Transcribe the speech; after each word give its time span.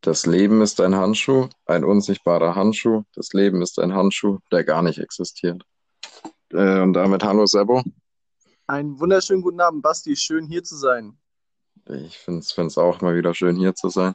Das 0.00 0.26
Leben 0.26 0.62
ist 0.62 0.80
ein 0.80 0.94
Handschuh, 0.94 1.48
ein 1.66 1.84
unsichtbarer 1.84 2.54
Handschuh. 2.54 3.02
Das 3.14 3.32
Leben 3.32 3.62
ist 3.62 3.78
ein 3.80 3.94
Handschuh, 3.94 4.38
der 4.52 4.62
gar 4.62 4.82
nicht 4.82 4.98
existiert. 4.98 5.64
Äh, 6.52 6.80
und 6.80 6.92
damit 6.92 7.24
hallo 7.24 7.46
Sebo. 7.46 7.82
Einen 8.68 9.00
wunderschönen 9.00 9.42
guten 9.42 9.60
Abend, 9.60 9.82
Basti. 9.82 10.14
Schön 10.14 10.46
hier 10.46 10.62
zu 10.62 10.76
sein. 10.76 11.18
Ich 11.86 12.18
finde 12.18 12.40
es 12.40 12.78
auch 12.78 13.00
mal 13.00 13.16
wieder 13.16 13.34
schön 13.34 13.56
hier 13.56 13.74
zu 13.74 13.88
sein. 13.88 14.14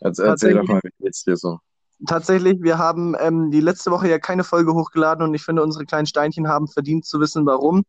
Jetzt 0.00 0.20
erzähl 0.20 0.54
doch 0.54 0.64
mal, 0.64 0.80
wie 0.82 1.04
geht's 1.04 1.24
dir 1.24 1.36
so? 1.36 1.58
Tatsächlich, 2.06 2.62
wir 2.62 2.78
haben 2.78 3.16
ähm, 3.18 3.50
die 3.50 3.60
letzte 3.60 3.90
Woche 3.90 4.08
ja 4.08 4.20
keine 4.20 4.44
Folge 4.44 4.72
hochgeladen 4.72 5.24
und 5.24 5.34
ich 5.34 5.42
finde, 5.42 5.62
unsere 5.62 5.84
kleinen 5.84 6.06
Steinchen 6.06 6.48
haben 6.48 6.68
verdient 6.68 7.04
zu 7.04 7.18
wissen, 7.18 7.44
warum. 7.44 7.82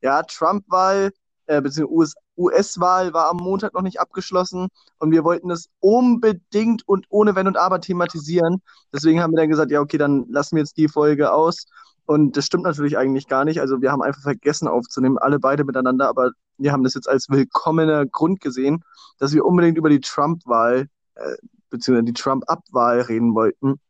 Ja, 0.00 0.22
Trump-Wahl, 0.22 1.12
äh, 1.46 1.60
beziehungsweise 1.60 2.14
US-Wahl 2.36 3.12
war 3.12 3.28
am 3.30 3.38
Montag 3.38 3.74
noch 3.74 3.82
nicht 3.82 4.00
abgeschlossen 4.00 4.68
und 4.98 5.10
wir 5.10 5.24
wollten 5.24 5.50
es 5.50 5.68
unbedingt 5.80 6.86
und 6.86 7.06
ohne 7.08 7.34
Wenn 7.34 7.46
und 7.46 7.56
Aber 7.56 7.80
thematisieren. 7.80 8.62
Deswegen 8.92 9.20
haben 9.20 9.32
wir 9.32 9.38
dann 9.38 9.48
gesagt, 9.48 9.70
ja, 9.70 9.80
okay, 9.80 9.98
dann 9.98 10.26
lassen 10.28 10.56
wir 10.56 10.62
jetzt 10.62 10.76
die 10.76 10.88
Folge 10.88 11.32
aus. 11.32 11.66
Und 12.06 12.36
das 12.36 12.46
stimmt 12.46 12.64
natürlich 12.64 12.96
eigentlich 12.96 13.26
gar 13.26 13.44
nicht. 13.44 13.60
Also 13.60 13.82
wir 13.82 13.90
haben 13.90 14.02
einfach 14.02 14.22
vergessen 14.22 14.68
aufzunehmen, 14.68 15.18
alle 15.18 15.40
beide 15.40 15.64
miteinander, 15.64 16.08
aber 16.08 16.30
wir 16.56 16.72
haben 16.72 16.84
das 16.84 16.94
jetzt 16.94 17.08
als 17.08 17.28
willkommener 17.28 18.06
Grund 18.06 18.40
gesehen, 18.40 18.82
dass 19.18 19.32
wir 19.32 19.44
unbedingt 19.44 19.76
über 19.76 19.90
die 19.90 20.00
Trump-Wahl 20.00 20.86
äh, 21.16 21.36
beziehungsweise 21.70 22.04
die 22.04 22.12
Trump-Abwahl 22.12 23.00
reden 23.00 23.34
wollten. 23.34 23.80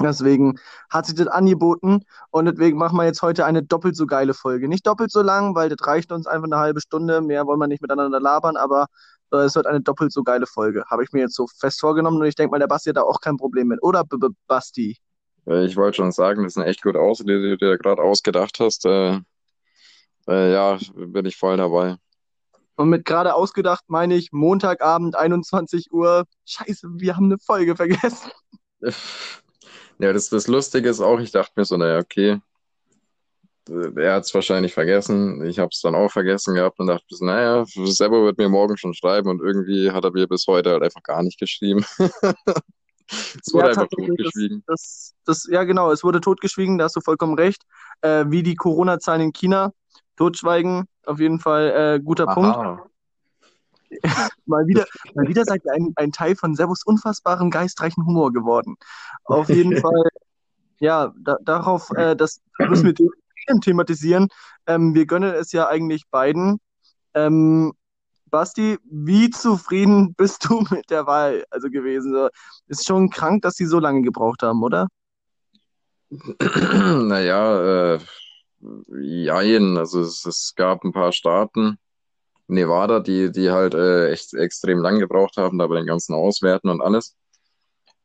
Deswegen 0.00 0.58
hat 0.90 1.06
sich 1.06 1.14
das 1.14 1.26
angeboten 1.26 2.04
und 2.30 2.44
deswegen 2.44 2.76
machen 2.76 2.98
wir 2.98 3.04
jetzt 3.04 3.22
heute 3.22 3.46
eine 3.46 3.62
doppelt 3.62 3.96
so 3.96 4.06
geile 4.06 4.34
Folge. 4.34 4.68
Nicht 4.68 4.86
doppelt 4.86 5.10
so 5.10 5.22
lang, 5.22 5.54
weil 5.54 5.70
das 5.70 5.86
reicht 5.86 6.12
uns 6.12 6.26
einfach 6.26 6.44
eine 6.44 6.58
halbe 6.58 6.80
Stunde. 6.80 7.22
Mehr 7.22 7.46
wollen 7.46 7.58
wir 7.58 7.66
nicht 7.66 7.80
miteinander 7.80 8.20
labern, 8.20 8.56
aber 8.56 8.86
äh, 9.32 9.38
es 9.38 9.54
wird 9.54 9.66
eine 9.66 9.80
doppelt 9.80 10.12
so 10.12 10.22
geile 10.22 10.46
Folge. 10.46 10.84
Habe 10.90 11.02
ich 11.02 11.12
mir 11.12 11.20
jetzt 11.20 11.34
so 11.34 11.46
fest 11.46 11.80
vorgenommen 11.80 12.20
und 12.20 12.26
ich 12.26 12.34
denke 12.34 12.50
mal, 12.50 12.58
der 12.58 12.66
Basti 12.66 12.90
hat 12.90 12.96
da 12.96 13.02
auch 13.02 13.20
kein 13.20 13.36
Problem 13.36 13.68
mit. 13.68 13.82
Oder, 13.82 14.04
B 14.04 14.16
-B 14.16 14.34
Basti? 14.46 14.98
Äh, 15.46 15.64
ich 15.64 15.76
wollte 15.76 15.96
schon 15.96 16.12
sagen, 16.12 16.42
das 16.42 16.52
ist 16.52 16.58
eine 16.58 16.66
echt 16.66 16.82
gute 16.82 17.00
Ausrede, 17.00 17.42
die 17.42 17.50
du 17.50 17.56
dir 17.56 17.78
gerade 17.78 18.02
ausgedacht 18.02 18.60
hast. 18.60 18.84
Äh, 18.84 19.20
äh, 20.28 20.52
ja, 20.52 20.78
bin 20.94 21.24
ich 21.24 21.36
voll 21.36 21.56
dabei. 21.56 21.96
Und 22.76 22.90
mit 22.90 23.06
gerade 23.06 23.34
ausgedacht 23.34 23.84
meine 23.86 24.14
ich 24.14 24.32
Montagabend 24.32 25.16
21 25.16 25.92
Uhr. 25.92 26.24
Scheiße, 26.44 26.88
wir 26.98 27.16
haben 27.16 27.26
eine 27.26 27.38
Folge 27.38 27.74
vergessen. 27.74 28.30
Ja, 29.98 30.12
das, 30.12 30.28
das 30.28 30.46
Lustige 30.46 30.88
ist 30.88 31.00
auch, 31.00 31.20
ich 31.20 31.30
dachte 31.30 31.52
mir 31.56 31.64
so, 31.64 31.76
naja, 31.76 31.98
okay, 31.98 32.40
er 33.68 34.14
hat 34.14 34.24
es 34.24 34.34
wahrscheinlich 34.34 34.74
vergessen. 34.74 35.44
Ich 35.44 35.58
habe 35.58 35.70
es 35.72 35.80
dann 35.80 35.94
auch 35.94 36.10
vergessen 36.10 36.54
gehabt 36.54 36.78
und 36.78 36.86
dachte, 36.86 37.04
naja, 37.20 37.64
selber 37.66 38.22
wird 38.24 38.38
mir 38.38 38.48
morgen 38.48 38.76
schon 38.76 38.94
schreiben 38.94 39.28
und 39.28 39.40
irgendwie 39.40 39.90
hat 39.90 40.04
er 40.04 40.12
mir 40.12 40.28
bis 40.28 40.46
heute 40.46 40.70
halt 40.70 40.82
einfach 40.82 41.02
gar 41.02 41.22
nicht 41.22 41.38
geschrieben. 41.38 41.84
es 43.08 43.52
wurde 43.52 43.64
ja, 43.64 43.70
einfach 43.70 43.88
totgeschwiegen. 43.88 44.62
Das, 44.66 45.14
das, 45.24 45.44
das, 45.44 45.52
ja, 45.52 45.64
genau, 45.64 45.90
es 45.90 46.04
wurde 46.04 46.20
totgeschwiegen, 46.20 46.78
da 46.78 46.84
hast 46.84 46.96
du 46.96 47.00
vollkommen 47.00 47.34
recht. 47.34 47.62
Äh, 48.02 48.26
wie 48.28 48.42
die 48.42 48.54
Corona-Zahlen 48.54 49.22
in 49.22 49.32
China. 49.32 49.72
Totschweigen, 50.16 50.86
auf 51.04 51.20
jeden 51.20 51.40
Fall 51.40 51.96
äh, 51.96 52.00
guter 52.02 52.28
Aha. 52.28 52.34
Punkt. 52.34 52.90
mal 54.46 54.66
wieder, 54.66 54.86
mal 55.14 55.26
wieder 55.28 55.44
seid 55.44 55.64
ihr 55.64 55.72
ein, 55.72 55.92
ein 55.96 56.12
Teil 56.12 56.36
von 56.36 56.54
Servus 56.54 56.82
unfassbarem 56.84 57.50
geistreichen 57.50 58.04
Humor 58.06 58.32
geworden. 58.32 58.76
Auf 59.24 59.48
jeden 59.48 59.76
Fall, 59.80 60.08
ja, 60.78 61.12
da, 61.18 61.36
darauf, 61.42 61.90
äh, 61.96 62.16
das 62.16 62.40
müssen 62.58 62.86
wir 62.86 62.94
thematisieren. 63.60 64.28
Ähm, 64.66 64.94
wir 64.94 65.06
gönnen 65.06 65.32
es 65.34 65.52
ja 65.52 65.68
eigentlich 65.68 66.08
beiden. 66.10 66.58
Ähm, 67.14 67.72
Basti, 68.30 68.78
wie 68.84 69.30
zufrieden 69.30 70.14
bist 70.14 70.48
du 70.48 70.60
mit 70.70 70.90
der 70.90 71.06
Wahl 71.06 71.44
also 71.50 71.70
gewesen? 71.70 72.28
Ist 72.66 72.86
schon 72.86 73.10
krank, 73.10 73.42
dass 73.42 73.54
sie 73.54 73.66
so 73.66 73.78
lange 73.78 74.02
gebraucht 74.02 74.42
haben, 74.42 74.62
oder? 74.62 74.88
Naja, 76.10 77.94
äh, 77.94 77.98
jein. 79.00 79.76
Also 79.76 80.00
es, 80.00 80.24
es 80.24 80.54
gab 80.56 80.84
ein 80.84 80.92
paar 80.92 81.12
Staaten, 81.12 81.78
Nevada, 82.48 83.00
die, 83.00 83.30
die 83.32 83.50
halt 83.50 83.74
äh, 83.74 84.10
echt 84.10 84.34
extrem 84.34 84.78
lang 84.78 84.98
gebraucht 84.98 85.36
haben, 85.36 85.58
da 85.58 85.66
bei 85.66 85.76
den 85.76 85.86
ganzen 85.86 86.14
Auswerten 86.14 86.68
und 86.68 86.80
alles. 86.80 87.16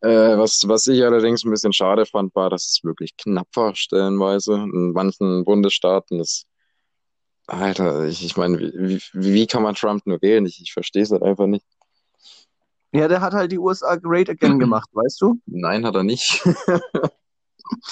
Äh, 0.02 0.38
was, 0.38 0.68
was 0.68 0.88
ich 0.88 1.03
allerdings 1.03 1.44
ein 1.44 1.52
bisschen 1.52 1.74
schade 1.74 2.06
fand, 2.06 2.34
war, 2.34 2.50
dass 2.50 2.68
es 2.68 2.84
wirklich 2.84 3.16
knapp 3.18 3.47
war, 3.53 3.75
stellenweise. 3.75 4.53
In 4.53 4.94
manchen 4.94 5.46
Bundesstaaten 5.46 6.19
ist, 6.19 6.46
Alter, 7.46 8.06
ich, 8.06 8.25
ich 8.25 8.35
meine, 8.38 8.59
wie, 8.59 8.74
wie, 8.74 9.02
wie 9.13 9.47
kann 9.47 9.63
man 9.63 9.75
Trump 9.75 10.06
nur 10.06 10.22
wählen? 10.22 10.46
Ich, 10.46 10.62
ich 10.62 10.73
verstehe 10.73 11.03
es 11.03 11.12
halt 11.12 11.22
einfach 11.22 11.47
nicht. 11.47 11.66
Ja, 12.94 13.08
der 13.08 13.22
hat 13.22 13.34
halt 13.34 13.52
die 13.52 13.59
USA 13.59 13.96
great 13.96 14.29
again 14.29 14.59
gemacht, 14.59 14.90
weißt 14.94 15.22
du? 15.22 15.40
Nein, 15.46 15.85
hat 15.85 15.96
er 15.96 16.03
nicht. 16.03 16.41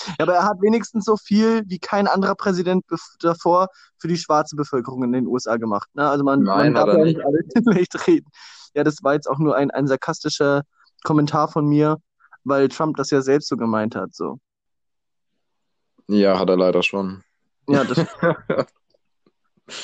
Ja, 0.07 0.25
aber 0.25 0.33
er 0.33 0.45
hat 0.45 0.61
wenigstens 0.61 1.05
so 1.05 1.15
viel 1.17 1.63
wie 1.67 1.79
kein 1.79 2.07
anderer 2.07 2.35
Präsident 2.35 2.85
davor 3.19 3.67
für 3.97 4.07
die 4.07 4.17
schwarze 4.17 4.55
Bevölkerung 4.55 5.03
in 5.03 5.11
den 5.11 5.27
USA 5.27 5.57
gemacht. 5.57 5.89
Ne? 5.93 6.07
Also 6.07 6.23
man, 6.23 6.43
Nein, 6.43 6.73
man 6.73 6.85
darf 6.85 6.97
ja 6.97 7.03
nicht 7.03 7.21
alle 7.23 7.39
schlecht 7.73 8.07
reden. 8.07 8.29
Ja, 8.73 8.83
das 8.83 9.03
war 9.03 9.13
jetzt 9.13 9.27
auch 9.27 9.39
nur 9.39 9.55
ein, 9.55 9.71
ein 9.71 9.87
sarkastischer 9.87 10.63
Kommentar 11.03 11.47
von 11.47 11.65
mir, 11.65 11.97
weil 12.43 12.67
Trump 12.69 12.97
das 12.97 13.09
ja 13.09 13.21
selbst 13.21 13.49
so 13.49 13.57
gemeint 13.57 13.95
hat. 13.95 14.13
So. 14.13 14.39
Ja, 16.07 16.39
hat 16.39 16.49
er 16.49 16.57
leider 16.57 16.83
schon. 16.83 17.23
Ja, 17.67 17.83
das. 17.83 18.05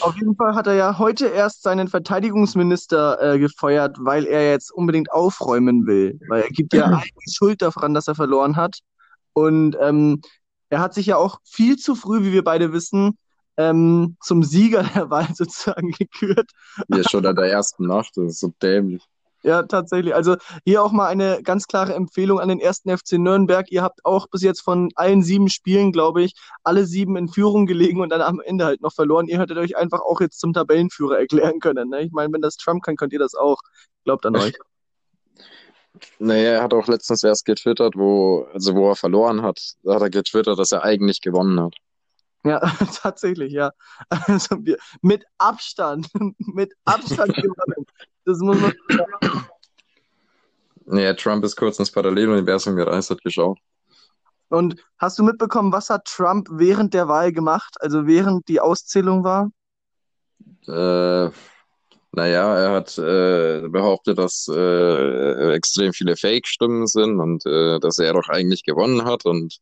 Auf 0.02 0.16
jeden 0.16 0.36
Fall 0.36 0.56
hat 0.56 0.66
er 0.68 0.74
ja 0.74 0.98
heute 0.98 1.28
erst 1.28 1.62
seinen 1.62 1.88
Verteidigungsminister 1.88 3.22
äh, 3.22 3.40
gefeuert, 3.40 3.98
weil 4.00 4.26
er 4.26 4.50
jetzt 4.50 4.72
unbedingt 4.72 5.12
aufräumen 5.12 5.86
will. 5.86 6.20
Weil 6.28 6.44
er 6.44 6.50
gibt 6.50 6.74
ja 6.74 6.86
eigentlich 6.86 7.36
Schuld 7.36 7.62
daran, 7.62 7.94
dass 7.94 8.08
er 8.08 8.16
verloren 8.16 8.56
hat. 8.56 8.80
Und 9.36 9.78
ähm, 9.82 10.22
er 10.70 10.80
hat 10.80 10.94
sich 10.94 11.08
ja 11.08 11.18
auch 11.18 11.40
viel 11.44 11.76
zu 11.76 11.96
früh, 11.96 12.24
wie 12.24 12.32
wir 12.32 12.44
beide 12.44 12.72
wissen, 12.72 13.18
ähm, 13.58 14.18
zum 14.22 14.44
Sieger 14.44 14.84
der 14.84 15.10
Wahl 15.10 15.28
sozusagen 15.34 15.92
gekürt. 15.92 16.50
Ja, 16.88 17.04
schon 17.10 17.26
an 17.26 17.36
der 17.36 17.52
ersten 17.52 17.86
Nacht, 17.86 18.16
das 18.16 18.26
ist 18.26 18.40
so 18.40 18.54
dämlich. 18.62 19.04
Ja, 19.44 19.62
tatsächlich. 19.62 20.16
Also 20.16 20.38
hier 20.64 20.82
auch 20.82 20.92
mal 20.92 21.06
eine 21.06 21.44
ganz 21.44 21.68
klare 21.68 21.94
Empfehlung 21.94 22.40
an 22.40 22.50
den 22.50 22.60
ersten 22.60 22.90
FC 22.90 23.20
Nürnberg. 23.20 23.72
Ihr 23.72 23.84
habt 23.84 24.04
auch 24.04 24.28
bis 24.28 24.42
jetzt 24.42 24.62
von 24.62 24.90
allen 24.96 25.22
sieben 25.22 25.50
Spielen, 25.50 25.92
glaube 25.92 26.24
ich, 26.24 26.34
alle 26.64 26.88
sieben 26.88 27.16
in 27.16 27.28
Führung 27.28 27.68
gelegen 27.68 28.02
und 28.02 28.10
dann 28.10 28.22
am 28.22 28.40
Ende 28.40 28.66
halt 28.66 28.82
noch 28.82 28.94
verloren. 28.94 29.28
Ihr 29.28 29.38
hättet 29.38 29.60
euch 29.60 29.78
einfach 29.78 30.02
auch 30.02 30.20
jetzt 30.20 30.40
zum 30.40 30.52
Tabellenführer 30.52 31.20
erklären 31.20 31.60
können. 31.60 31.90
Ne? 31.90 32.02
Ich 32.02 32.12
meine, 32.12 32.34
wenn 32.34 32.42
das 32.42 32.58
Trump 32.58 32.82
kann, 32.84 32.96
könnt 32.96 33.14
ihr 33.14 33.20
das 33.20 33.36
auch. 33.36 33.60
Glaubt 34.04 34.26
an 34.26 34.36
euch. 34.36 34.56
Naja, 36.20 36.52
er 36.52 36.64
hat 36.64 36.74
auch 36.74 36.88
letztens 36.88 37.24
erst 37.24 37.46
getwittert, 37.46 37.96
wo, 37.96 38.48
also 38.54 38.76
wo 38.76 38.90
er 38.90 38.96
verloren 38.96 39.42
hat, 39.42 39.76
da 39.84 39.96
hat 39.96 40.02
er 40.02 40.10
getwittert, 40.10 40.60
dass 40.60 40.72
er 40.72 40.84
eigentlich 40.84 41.22
gewonnen 41.22 41.60
hat. 41.60 41.76
Ja, 42.44 42.60
tatsächlich, 43.02 43.54
ja. 43.54 43.72
Also 44.10 44.58
wir, 44.64 44.78
mit 45.02 45.26
Abstand, 45.38 46.08
mit 46.38 46.74
Abstand 46.86 47.36
gewonnen. 47.36 47.86
Das 48.26 48.40
muss 48.40 48.60
man 48.60 48.74
sagen. 48.90 49.48
Ja, 50.88 51.14
Trump 51.16 51.44
ist 51.44 51.56
kurz 51.56 51.80
ins 51.80 51.92
Paralleluniversum 51.92 52.76
gereist, 52.76 53.10
hat 53.10 53.24
geschaut. 53.24 53.58
Und 54.50 54.76
hast 55.00 55.18
du 55.18 55.24
mitbekommen, 55.24 55.72
was 55.72 55.90
hat 55.90 56.06
Trump 56.06 56.48
während 56.52 56.94
der 56.94 57.08
Wahl 57.08 57.32
gemacht, 57.32 57.76
also 57.80 58.06
während 58.06 58.48
die 58.48 58.60
Auszählung 58.60 59.24
war? 59.24 59.50
Äh, 60.68 61.32
naja, 62.16 62.58
er 62.58 62.72
hat 62.72 62.98
äh, 62.98 63.68
behauptet, 63.68 64.18
dass 64.18 64.48
äh, 64.48 65.54
extrem 65.54 65.94
viele 65.94 66.16
Fake-Stimmen 66.16 66.88
sind 66.88 67.20
und 67.20 67.46
äh, 67.46 67.80
dass 67.80 68.00
er 68.00 68.14
doch 68.14 68.30
eigentlich 68.30 68.64
gewonnen 68.64 69.06
hat 69.06 69.26
und 69.26 69.58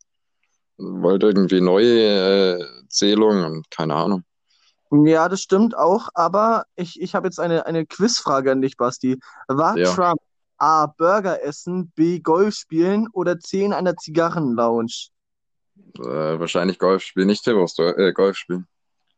wollte 0.78 1.28
irgendwie 1.28 1.62
neue 1.62 2.60
äh, 2.60 2.66
Zählungen 2.90 3.46
und 3.46 3.72
keine 3.72 3.96
Ahnung. 3.96 4.24
Ja, 4.92 5.28
das 5.28 5.42
stimmt 5.42 5.76
auch, 5.76 6.10
aber 6.14 6.66
ich, 6.76 7.02
ich 7.02 7.16
habe 7.16 7.28
jetzt 7.28 7.40
eine, 7.40 7.66
eine 7.66 7.86
Quizfrage 7.86 8.52
an 8.52 8.62
dich, 8.62 8.78
Basti. 8.78 9.20
War 9.48 9.76
ja. 9.76 9.92
Trump 9.92 10.20
A. 10.58 10.86
Burger 10.86 11.44
essen, 11.44 11.92
B. 11.96 12.20
Golf 12.20 12.56
spielen 12.56 13.08
oder 13.12 13.40
C. 13.40 13.64
in 13.64 13.74
einer 13.74 13.96
Zigarrenlounge? 13.96 14.94
Äh, 15.98 16.40
wahrscheinlich 16.40 16.78
Golf 16.78 17.02
spielen, 17.02 17.28
nicht 17.28 17.44
Tibbos, 17.44 17.78
äh, 17.80 18.14
Golf 18.14 18.38
spielen. 18.38 18.68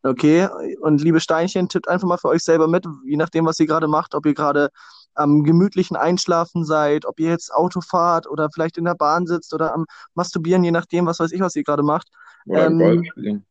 Okay, 0.06 0.48
und 0.82 1.02
liebe 1.02 1.20
Steinchen, 1.20 1.68
tippt 1.68 1.88
einfach 1.88 2.08
mal 2.08 2.18
für 2.18 2.28
euch 2.28 2.44
selber 2.44 2.68
mit, 2.68 2.86
je 3.06 3.18
nachdem, 3.18 3.48
was 3.48 3.60
ihr 3.60 3.66
gerade 3.66 3.88
macht, 3.88 4.14
ob 4.14 4.28
ihr 4.28 4.36
gerade 4.36 4.70
am 5.16 5.44
gemütlichen 5.44 5.98
Einschlafen 5.98 6.64
seid, 6.64 7.08
ob 7.08 7.20
ihr 7.20 7.30
jetzt 7.30 7.52
Auto 7.52 7.82
fahrt 7.82 8.28
oder 8.28 8.52
vielleicht 8.54 8.78
in 8.78 8.86
der 8.86 8.94
Bahn 8.94 9.26
sitzt 9.26 9.52
oder 9.52 9.74
am 9.74 9.86
Masturbieren, 10.14 10.64
je 10.64 10.70
nachdem, 10.70 11.08
was 11.08 11.20
weiß 11.20 11.32
ich, 11.32 11.42
was 11.42 11.56
ihr 11.56 11.64
gerade 11.64 11.82
macht. 11.82 12.10
Oder 12.46 12.68
ähm, 12.68 12.78
beim 12.78 12.96
Golfspielen. 12.98 13.46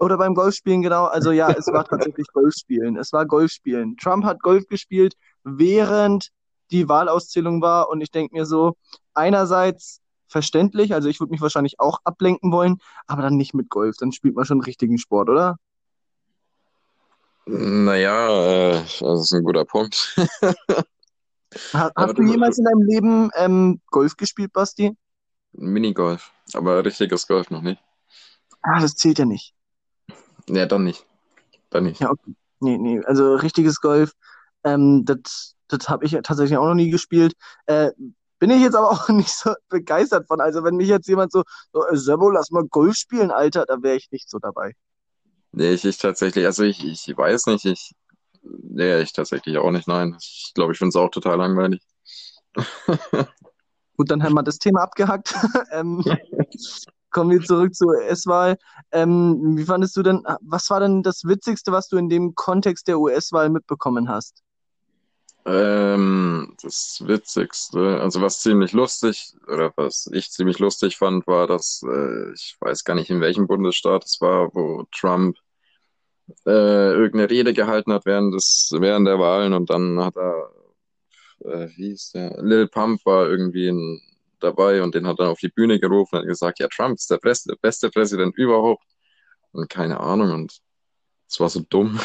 Oder 0.00 0.18
beim 0.18 0.34
Golfspielen, 0.34 0.82
genau. 0.82 1.04
Also 1.04 1.30
ja, 1.30 1.52
es 1.52 1.68
war 1.68 1.84
tatsächlich 1.84 2.26
Golfspielen. 2.32 2.96
Es 2.96 3.12
war 3.12 3.24
Golfspielen. 3.24 3.96
Trump 3.96 4.24
hat 4.24 4.40
Golf 4.40 4.66
gespielt, 4.66 5.14
während 5.44 6.30
die 6.72 6.88
Wahlauszählung 6.88 7.62
war 7.62 7.90
und 7.90 8.00
ich 8.00 8.10
denke 8.10 8.34
mir 8.34 8.44
so, 8.44 8.74
einerseits 9.14 10.00
verständlich, 10.26 10.94
also 10.94 11.08
ich 11.08 11.20
würde 11.20 11.30
mich 11.30 11.42
wahrscheinlich 11.42 11.78
auch 11.78 11.98
ablenken 12.02 12.50
wollen, 12.50 12.78
aber 13.06 13.22
dann 13.22 13.36
nicht 13.36 13.54
mit 13.54 13.68
Golf, 13.68 13.98
dann 13.98 14.10
spielt 14.10 14.34
man 14.34 14.46
schon 14.46 14.62
richtigen 14.62 14.98
Sport, 14.98 15.28
oder? 15.28 15.58
Naja, 17.46 18.28
äh, 18.28 18.82
das 19.00 19.00
ist 19.00 19.32
ein 19.34 19.42
guter 19.44 19.64
Punkt. 19.64 20.16
Ha 21.74 21.90
Aber 21.94 22.06
hast 22.08 22.18
du 22.18 22.22
jemals 22.22 22.58
in 22.58 22.64
deinem 22.64 22.82
Leben 22.82 23.30
ähm, 23.36 23.80
Golf 23.90 24.16
gespielt, 24.16 24.52
Basti? 24.52 24.96
Minigolf, 25.52 26.32
aber 26.54 26.84
richtiges 26.84 27.26
Golf 27.26 27.50
noch 27.50 27.62
nicht. 27.62 27.82
Ah, 28.62 28.80
das 28.80 28.94
zählt 28.94 29.18
ja 29.18 29.24
nicht. 29.24 29.54
Nee, 30.48 30.66
dann 30.66 30.84
nicht. 30.84 31.04
Dann 31.70 31.84
nicht. 31.84 32.00
Ja, 32.00 32.10
okay. 32.10 32.34
Nee, 32.60 32.78
nee, 32.78 33.00
also 33.04 33.34
richtiges 33.34 33.80
Golf, 33.80 34.12
ähm, 34.64 35.04
das, 35.04 35.56
das 35.68 35.88
habe 35.88 36.04
ich 36.04 36.12
ja 36.12 36.22
tatsächlich 36.22 36.56
auch 36.56 36.66
noch 36.66 36.74
nie 36.74 36.90
gespielt. 36.90 37.34
Äh, 37.66 37.90
bin 38.38 38.50
ich 38.50 38.62
jetzt 38.62 38.76
aber 38.76 38.90
auch 38.90 39.08
nicht 39.08 39.30
so 39.30 39.52
begeistert 39.68 40.26
von. 40.28 40.40
Also 40.40 40.64
wenn 40.64 40.76
mich 40.76 40.88
jetzt 40.88 41.08
jemand 41.08 41.32
so, 41.32 41.42
so 41.72 41.86
äh, 41.86 41.96
Servo, 41.96 42.30
lass 42.30 42.50
mal 42.50 42.64
Golf 42.64 42.96
spielen, 42.96 43.30
Alter, 43.30 43.64
da 43.66 43.82
wäre 43.82 43.96
ich 43.96 44.10
nicht 44.10 44.30
so 44.30 44.38
dabei. 44.38 44.74
Nee, 45.52 45.72
ich, 45.72 45.84
ich 45.84 45.98
tatsächlich, 45.98 46.46
also 46.46 46.64
ich, 46.64 46.82
ich 46.84 47.16
weiß 47.16 47.46
nicht, 47.46 47.66
ich, 47.66 47.94
nee, 48.42 49.00
ich 49.00 49.12
tatsächlich 49.12 49.58
auch 49.58 49.70
nicht, 49.70 49.86
nein. 49.86 50.16
Ich 50.20 50.52
glaube, 50.54 50.72
ich 50.72 50.78
finde 50.78 50.88
es 50.90 50.96
auch 50.96 51.10
total 51.10 51.36
langweilig. 51.36 51.82
Gut, 53.96 54.10
dann 54.10 54.22
haben 54.22 54.34
wir 54.34 54.42
das 54.42 54.58
Thema 54.58 54.82
abgehackt. 54.82 55.34
ähm, 55.72 56.02
kommen 57.10 57.30
wir 57.30 57.42
zurück 57.42 57.74
zur 57.74 57.88
US-Wahl. 57.88 58.56
Ähm, 58.90 59.56
wie 59.56 59.64
fandest 59.64 59.96
du 59.96 60.02
denn, 60.02 60.22
was 60.40 60.70
war 60.70 60.80
denn 60.80 61.02
das 61.02 61.24
Witzigste, 61.24 61.70
was 61.70 61.88
du 61.88 61.98
in 61.98 62.08
dem 62.08 62.34
Kontext 62.34 62.88
der 62.88 62.98
US-Wahl 62.98 63.50
mitbekommen 63.50 64.08
hast? 64.08 64.42
Ähm, 65.44 66.56
das 66.62 67.02
Witzigste, 67.04 68.00
also 68.00 68.20
was 68.20 68.40
ziemlich 68.40 68.72
lustig, 68.72 69.34
oder 69.48 69.72
was 69.76 70.08
ich 70.12 70.30
ziemlich 70.30 70.60
lustig 70.60 70.96
fand, 70.96 71.26
war, 71.26 71.46
dass, 71.48 71.82
äh, 71.82 72.32
ich 72.32 72.56
weiß 72.60 72.84
gar 72.84 72.94
nicht, 72.94 73.10
in 73.10 73.20
welchem 73.20 73.48
Bundesstaat 73.48 74.04
es 74.04 74.20
war, 74.20 74.54
wo 74.54 74.84
Trump 74.92 75.36
äh, 76.46 76.92
irgendeine 76.92 77.30
Rede 77.30 77.52
gehalten 77.54 77.92
hat 77.92 78.06
während 78.06 78.34
des, 78.34 78.70
während 78.78 79.08
der 79.08 79.18
Wahlen 79.18 79.52
und 79.54 79.70
dann 79.70 79.98
hat 80.02 80.16
er, 80.16 80.50
äh, 81.40 81.68
wie 81.76 81.90
hieß 81.90 82.12
der, 82.12 82.42
Lil 82.42 82.68
Pump 82.68 83.04
war 83.04 83.28
irgendwie 83.28 83.66
in, 83.68 84.00
dabei 84.40 84.82
und 84.82 84.94
den 84.94 85.06
hat 85.06 85.18
er 85.20 85.30
auf 85.30 85.40
die 85.40 85.48
Bühne 85.48 85.80
gerufen 85.80 86.18
und 86.20 86.26
gesagt, 86.26 86.60
ja, 86.60 86.68
Trump 86.68 86.96
ist 86.98 87.10
der 87.10 87.18
beste, 87.18 87.56
beste 87.60 87.90
Präsident 87.90 88.36
überhaupt 88.36 88.84
und 89.52 89.68
keine 89.68 90.00
Ahnung 90.00 90.32
und 90.32 90.60
es 91.28 91.40
war 91.40 91.48
so 91.48 91.60
dumm. 91.68 91.98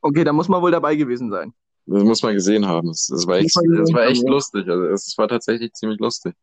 Okay, 0.00 0.24
da 0.24 0.32
muss 0.32 0.48
man 0.48 0.62
wohl 0.62 0.70
dabei 0.70 0.96
gewesen 0.96 1.30
sein. 1.30 1.52
Das 1.86 2.04
muss 2.04 2.22
man 2.22 2.34
gesehen 2.34 2.66
haben. 2.66 2.90
Es, 2.90 3.08
es 3.08 3.26
war 3.26 3.36
echt, 3.36 3.54
gesehen 3.54 3.94
war 3.94 4.04
echt 4.04 4.28
lustig. 4.28 4.68
Also 4.68 4.84
es, 4.84 5.06
es 5.06 5.18
war 5.18 5.28
tatsächlich 5.28 5.72
ziemlich 5.72 5.98
lustig. 6.00 6.34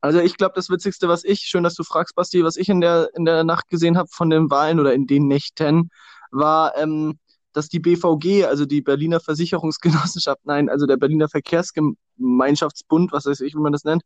Also 0.00 0.20
ich 0.20 0.36
glaube, 0.36 0.52
das 0.54 0.68
Witzigste, 0.70 1.08
was 1.08 1.24
ich, 1.24 1.40
schön, 1.40 1.64
dass 1.64 1.74
du 1.74 1.82
fragst, 1.82 2.14
Basti, 2.14 2.44
was 2.44 2.56
ich 2.56 2.68
in 2.68 2.80
der, 2.80 3.10
in 3.14 3.24
der 3.24 3.42
Nacht 3.44 3.68
gesehen 3.68 3.96
habe 3.96 4.08
von 4.12 4.30
den 4.30 4.50
Wahlen 4.50 4.78
oder 4.78 4.92
in 4.92 5.06
den 5.06 5.26
Nächten, 5.26 5.90
war, 6.30 6.76
ähm, 6.76 7.18
dass 7.52 7.68
die 7.68 7.80
BVG, 7.80 8.44
also 8.44 8.66
die 8.66 8.82
Berliner 8.82 9.20
Versicherungsgenossenschaft, 9.20 10.40
nein, 10.44 10.68
also 10.68 10.86
der 10.86 10.98
Berliner 10.98 11.28
Verkehrsgemeinschaftsbund, 11.28 13.12
was 13.12 13.24
weiß 13.24 13.40
ich, 13.40 13.54
wie 13.54 13.60
man 13.60 13.72
das 13.72 13.84
nennt, 13.84 14.02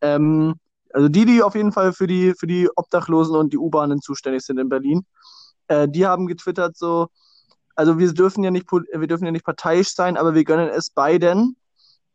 ähm, 0.00 0.54
also 0.92 1.08
die, 1.08 1.26
die 1.26 1.42
auf 1.42 1.54
jeden 1.54 1.72
Fall 1.72 1.92
für 1.92 2.06
die, 2.06 2.34
für 2.38 2.46
die 2.46 2.68
Obdachlosen 2.74 3.36
und 3.36 3.52
die 3.52 3.58
U-Bahnen 3.58 4.00
zuständig 4.00 4.42
sind 4.42 4.58
in 4.58 4.68
Berlin, 4.68 5.04
äh, 5.68 5.86
die 5.88 6.06
haben 6.06 6.26
getwittert 6.26 6.76
so, 6.76 7.08
also 7.74 7.98
wir 7.98 8.12
dürfen 8.12 8.44
ja 8.44 8.50
nicht, 8.50 8.70
wir 8.70 9.06
dürfen 9.06 9.24
ja 9.24 9.32
nicht 9.32 9.44
parteiisch 9.44 9.94
sein, 9.94 10.16
aber 10.16 10.34
wir 10.34 10.44
gönnen 10.44 10.68
es 10.68 10.90
beiden 10.90 11.56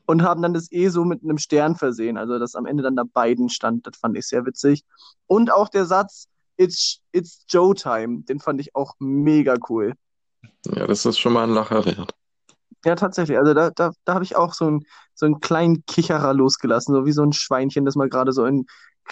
und 0.05 0.23
haben 0.23 0.41
dann 0.41 0.53
das 0.53 0.71
E 0.71 0.89
so 0.89 1.05
mit 1.05 1.23
einem 1.23 1.37
Stern 1.37 1.75
versehen. 1.75 2.17
Also 2.17 2.39
dass 2.39 2.55
am 2.55 2.65
Ende 2.65 2.83
dann 2.83 2.95
da 2.95 3.03
Biden 3.03 3.49
stand, 3.49 3.85
das 3.85 3.97
fand 3.97 4.17
ich 4.17 4.27
sehr 4.27 4.45
witzig. 4.45 4.83
Und 5.27 5.51
auch 5.51 5.69
der 5.69 5.85
Satz, 5.85 6.27
it's, 6.57 7.01
it's 7.11 7.45
Joe 7.47 7.75
Time, 7.75 8.23
den 8.23 8.39
fand 8.39 8.59
ich 8.59 8.75
auch 8.75 8.95
mega 8.99 9.55
cool. 9.69 9.93
Ja, 10.65 10.87
das 10.87 11.05
ist 11.05 11.19
schon 11.19 11.33
mal 11.33 11.43
ein 11.43 11.53
Lacher 11.53 11.85
wert. 11.85 12.13
Ja, 12.85 12.95
tatsächlich. 12.95 13.37
Also 13.37 13.53
da, 13.53 13.71
da, 13.71 13.91
da 14.05 14.13
habe 14.13 14.23
ich 14.23 14.35
auch 14.35 14.53
so 14.53 14.65
einen, 14.65 14.85
so 15.13 15.25
einen 15.25 15.41
kleinen 15.41 15.85
Kicherer 15.85 16.33
losgelassen, 16.33 16.95
so 16.95 17.05
wie 17.05 17.11
so 17.11 17.23
ein 17.23 17.33
Schweinchen, 17.33 17.85
das 17.85 17.95
mal 17.95 18.09
gerade 18.09 18.31
so, 18.31 18.45
in, 18.45 18.65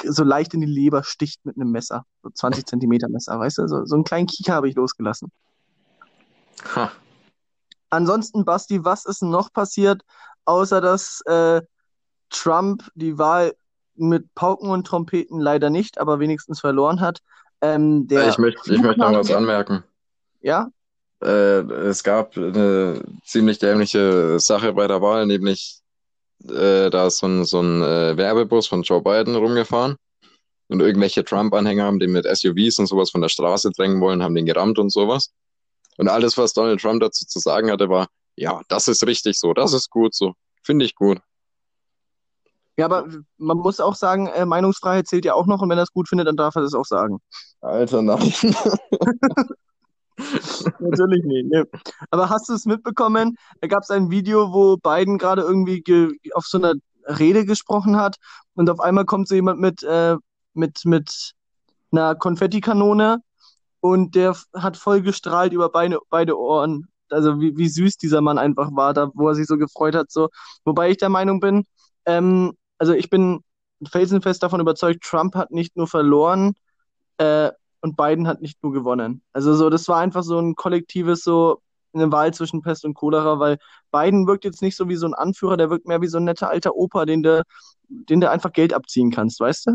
so 0.03 0.23
leicht 0.23 0.53
in 0.53 0.61
die 0.61 0.67
Leber 0.67 1.03
sticht 1.03 1.45
mit 1.45 1.57
einem 1.57 1.71
Messer. 1.71 2.05
So 2.23 2.29
20 2.29 2.65
Zentimeter 2.65 3.09
Messer, 3.09 3.37
weißt 3.37 3.57
du? 3.57 3.67
So, 3.67 3.85
so 3.85 3.95
einen 3.95 4.03
kleinen 4.03 4.27
Kicher 4.27 4.53
habe 4.53 4.69
ich 4.69 4.75
losgelassen. 4.75 5.29
Ha. 6.75 6.91
Ansonsten, 7.89 8.45
Basti, 8.45 8.83
was 8.83 9.05
ist 9.05 9.23
noch 9.23 9.51
passiert, 9.53 10.01
außer 10.45 10.81
dass 10.81 11.21
äh, 11.25 11.61
Trump 12.29 12.83
die 12.95 13.17
Wahl 13.17 13.55
mit 13.95 14.33
Pauken 14.35 14.69
und 14.69 14.85
Trompeten 14.85 15.39
leider 15.39 15.69
nicht, 15.69 15.97
aber 15.97 16.19
wenigstens 16.19 16.59
verloren 16.59 16.99
hat? 16.99 17.19
Ähm, 17.61 18.07
Ich 18.09 18.37
möchte, 18.37 18.73
ich 18.73 18.81
möchte 18.81 18.99
noch 18.99 19.13
was 19.13 19.31
anmerken. 19.31 19.83
ja, 20.41 20.69
Äh, 21.23 21.61
es 21.61 22.03
gab 22.03 22.37
eine 22.37 23.01
ziemlich 23.25 23.57
dämliche 23.57 24.39
Sache 24.39 24.73
bei 24.73 24.87
der 24.87 25.01
Wahl, 25.01 25.25
nämlich 25.25 25.81
äh, 26.43 26.89
da 26.89 27.07
ist 27.07 27.17
so 27.17 27.27
ein, 27.27 27.45
so 27.45 27.61
ein 27.61 27.81
äh, 27.81 28.15
Werbebus 28.15 28.67
von 28.67 28.83
Joe 28.83 29.01
Biden 29.01 29.35
rumgefahren 29.35 29.95
und 30.67 30.81
irgendwelche 30.81 31.23
Trump-Anhänger 31.23 31.85
haben 31.85 31.99
den 31.99 32.11
mit 32.11 32.25
SUVs 32.25 32.77
und 32.77 32.85
sowas 32.85 33.09
von 33.09 33.21
der 33.21 33.29
Straße 33.29 33.71
drängen 33.71 34.01
wollen, 34.01 34.21
haben 34.21 34.35
den 34.35 34.45
gerammt 34.45 34.77
und 34.77 34.91
sowas. 34.91 35.31
Und 35.97 36.07
alles, 36.07 36.37
was 36.37 36.53
Donald 36.53 36.79
Trump 36.81 37.01
dazu 37.01 37.25
zu 37.25 37.39
sagen 37.39 37.71
hatte, 37.71 37.89
war, 37.89 38.07
ja, 38.35 38.61
das 38.69 38.87
ist 38.87 39.05
richtig 39.05 39.37
so, 39.39 39.53
das 39.53 39.73
ist 39.73 39.89
gut 39.89 40.15
so, 40.15 40.33
finde 40.63 40.85
ich 40.85 40.95
gut. 40.95 41.19
ja, 42.77 42.85
aber 42.85 43.07
man 43.37 43.57
muss 43.57 43.79
auch 43.79 43.95
sagen, 43.95 44.27
äh, 44.27 44.45
Meinungsfreiheit 44.45 45.07
zählt 45.07 45.25
ja 45.25 45.33
auch 45.33 45.47
noch 45.47 45.61
und 45.61 45.69
wenn 45.69 45.79
er 45.79 45.83
es 45.83 45.91
gut 45.91 46.07
findet, 46.07 46.27
dann 46.27 46.37
darf 46.37 46.55
er 46.55 46.61
das 46.61 46.75
auch 46.75 46.85
sagen. 46.85 47.19
Alter, 47.61 48.03
nein. 48.03 48.19
Natürlich 50.79 51.23
nicht. 51.25 51.49
Ne. 51.49 51.67
Aber 52.11 52.29
hast 52.29 52.49
du 52.49 52.53
es 52.53 52.65
mitbekommen? 52.65 53.37
Da 53.61 53.67
gab 53.67 53.83
es 53.83 53.89
ein 53.89 54.09
Video, 54.09 54.53
wo 54.53 54.77
Biden 54.77 55.17
gerade 55.17 55.41
irgendwie 55.41 55.81
ge 55.81 56.11
auf 56.33 56.45
so 56.45 56.57
einer 56.57 56.73
Rede 57.07 57.45
gesprochen 57.45 57.97
hat 57.97 58.17
und 58.55 58.69
auf 58.69 58.79
einmal 58.79 59.05
kommt 59.05 59.27
so 59.27 59.35
jemand 59.35 59.59
mit, 59.59 59.83
äh, 59.83 60.15
mit, 60.53 60.85
mit 60.85 61.33
einer 61.91 62.15
Konfettikanone 62.15 63.19
und 63.79 64.15
der 64.15 64.35
hat 64.53 64.77
voll 64.77 65.01
gestrahlt 65.01 65.53
über 65.53 65.69
beide, 65.69 65.99
beide 66.09 66.37
Ohren. 66.37 66.87
Also 67.09 67.39
wie, 67.39 67.55
wie 67.57 67.69
süß 67.69 67.97
dieser 67.97 68.21
Mann 68.21 68.37
einfach 68.37 68.69
war, 68.73 68.93
da 68.93 69.11
wo 69.13 69.29
er 69.29 69.35
sich 69.35 69.47
so 69.47 69.57
gefreut 69.57 69.95
hat. 69.95 70.11
So. 70.11 70.29
Wobei 70.65 70.91
ich 70.91 70.97
der 70.97 71.09
Meinung 71.09 71.39
bin, 71.39 71.63
ähm, 72.05 72.53
also 72.77 72.93
ich 72.93 73.09
bin 73.09 73.41
felsenfest 73.89 74.43
davon 74.43 74.59
überzeugt, 74.59 75.03
Trump 75.03 75.35
hat 75.35 75.51
nicht 75.51 75.77
nur 75.77 75.87
verloren, 75.87 76.53
äh, 77.17 77.51
und 77.81 77.95
Biden 77.97 78.27
hat 78.27 78.41
nicht 78.41 78.61
nur 78.63 78.73
gewonnen. 78.73 79.21
Also 79.33 79.55
so, 79.55 79.69
das 79.69 79.87
war 79.87 79.99
einfach 79.99 80.23
so 80.23 80.39
ein 80.39 80.55
kollektives, 80.55 81.23
so 81.23 81.61
eine 81.93 82.11
Wahl 82.11 82.33
zwischen 82.33 82.61
Pest 82.61 82.85
und 82.85 82.93
Cholera, 82.95 83.39
weil 83.39 83.57
Biden 83.91 84.27
wirkt 84.27 84.45
jetzt 84.45 84.61
nicht 84.61 84.75
so 84.75 84.89
wie 84.89 84.95
so 84.95 85.07
ein 85.07 85.13
Anführer, 85.13 85.57
der 85.57 85.69
wirkt 85.69 85.87
mehr 85.87 86.01
wie 86.01 86.07
so 86.07 86.17
ein 86.17 86.25
netter 86.25 86.49
alter 86.49 86.75
Opa, 86.75 87.05
den 87.05 87.23
du, 87.23 87.43
den 87.87 88.21
du 88.21 88.29
einfach 88.29 88.51
Geld 88.51 88.73
abziehen 88.73 89.11
kannst, 89.11 89.39
weißt 89.39 89.67
du? 89.67 89.71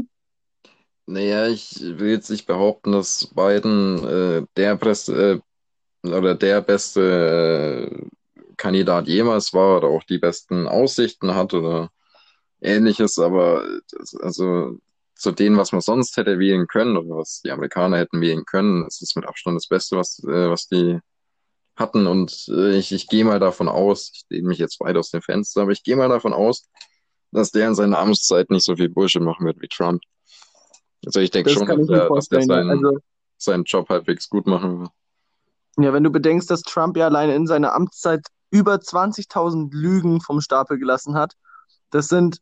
Naja, 1.07 1.49
ich 1.49 1.81
will 1.81 2.11
jetzt 2.13 2.31
nicht 2.31 2.47
behaupten, 2.47 2.93
dass 2.93 3.29
Biden 3.35 4.05
äh, 4.07 4.47
der 4.57 4.77
Präs 4.77 5.09
äh, 5.09 5.41
oder 6.05 6.35
der 6.35 6.63
beste 6.63 7.91
äh, 7.91 8.07
Kandidat 8.57 9.09
jemals 9.09 9.53
war 9.53 9.79
oder 9.79 9.89
auch 9.89 10.05
die 10.05 10.19
besten 10.19 10.69
Aussichten 10.69 11.35
hat 11.35 11.55
oder 11.55 11.91
ähnliches, 12.61 13.19
aber 13.19 13.65
das, 13.93 14.15
also 14.17 14.79
zu 15.17 15.33
dem, 15.33 15.57
was 15.59 15.73
man 15.73 15.81
sonst 15.83 16.17
hätte 16.17 16.39
wählen 16.39 16.67
können 16.69 16.97
oder 16.97 17.19
was 17.19 17.43
die 17.45 17.51
Amerikaner 17.53 17.99
hätten 17.99 18.21
wählen 18.21 18.45
können, 18.47 18.87
ist 18.87 19.03
es 19.03 19.17
mit 19.17 19.27
Abstand 19.27 19.57
das 19.57 19.69
Beste, 19.69 19.97
was, 19.97 20.21
äh, 20.25 20.51
was 20.51 20.69
die 20.69 21.01
hatten. 21.77 22.07
Und 22.07 22.47
äh, 22.49 22.77
ich, 22.79 22.93
ich 22.93 23.09
gehe 23.09 23.25
mal 23.25 23.41
davon 23.41 23.69
aus, 23.69 24.13
ich 24.15 24.25
lehne 24.31 24.49
mich 24.49 24.59
jetzt 24.59 24.81
weit 24.81 24.97
aus 24.97 25.11
dem 25.11 25.23
Fenster, 25.23 25.63
aber 25.63 25.73
ich 25.73 25.83
gehe 25.85 25.97
mal 25.97 26.09
davon 26.09 26.33
aus, 26.35 26.69
dass 27.33 27.51
der 27.53 27.69
in 27.69 27.75
seiner 27.75 27.99
Amtszeit 27.99 28.51
nicht 28.51 28.65
so 28.65 28.77
viel 28.77 28.89
Bullshit 28.91 29.23
machen 29.23 29.47
wird 29.47 29.61
wie 29.63 29.69
Trump. 29.69 30.03
Also 31.05 31.21
ich 31.21 31.31
denke 31.31 31.51
schon, 31.51 31.67
dass 31.67 31.87
der, 31.87 32.09
dass 32.09 32.29
ja. 32.31 32.41
seinen, 32.43 32.71
Also, 32.71 32.99
seinen 33.39 33.65
Job 33.65 33.89
halbwegs 33.89 34.29
gut 34.29 34.47
machen 34.47 34.81
wird. 34.81 34.91
ja, 35.79 35.93
wenn 35.93 36.05
du 36.05 36.11
bedenkst, 36.11 36.51
dass 36.51 36.63
Trump 36.63 36.97
ja 36.97 37.07
alleine 37.07 37.35
in 37.35 37.47
seiner 37.47 37.75
Amtszeit 37.75 38.27
über 38.51 38.79
20.000 38.79 39.71
Lügen 39.73 40.21
vom 40.21 40.41
Stapel 40.41 40.79
gelassen 40.79 41.15
hat, 41.15 41.35
das 41.91 42.09
sind, 42.09 42.39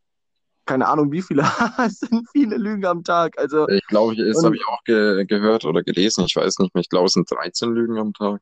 keine 0.66 0.88
Ahnung 0.88 1.10
wie 1.12 1.22
viele, 1.22 1.42
es 1.84 2.00
sind 2.00 2.28
viele 2.32 2.56
Lügen 2.56 2.84
am 2.84 3.04
Tag. 3.04 3.38
Also, 3.38 3.68
Ich 3.68 3.86
glaube, 3.86 4.16
das 4.16 4.44
habe 4.44 4.56
ich 4.56 4.66
auch 4.66 4.82
ge 4.84 5.24
gehört 5.24 5.64
oder 5.64 5.82
gelesen, 5.82 6.24
ich 6.26 6.36
weiß 6.36 6.58
nicht 6.58 6.74
mehr. 6.74 6.82
Ich 6.82 6.88
glaube, 6.88 7.06
es 7.06 7.12
sind 7.12 7.30
13 7.30 7.72
Lügen 7.72 7.98
am 7.98 8.12
Tag. 8.12 8.40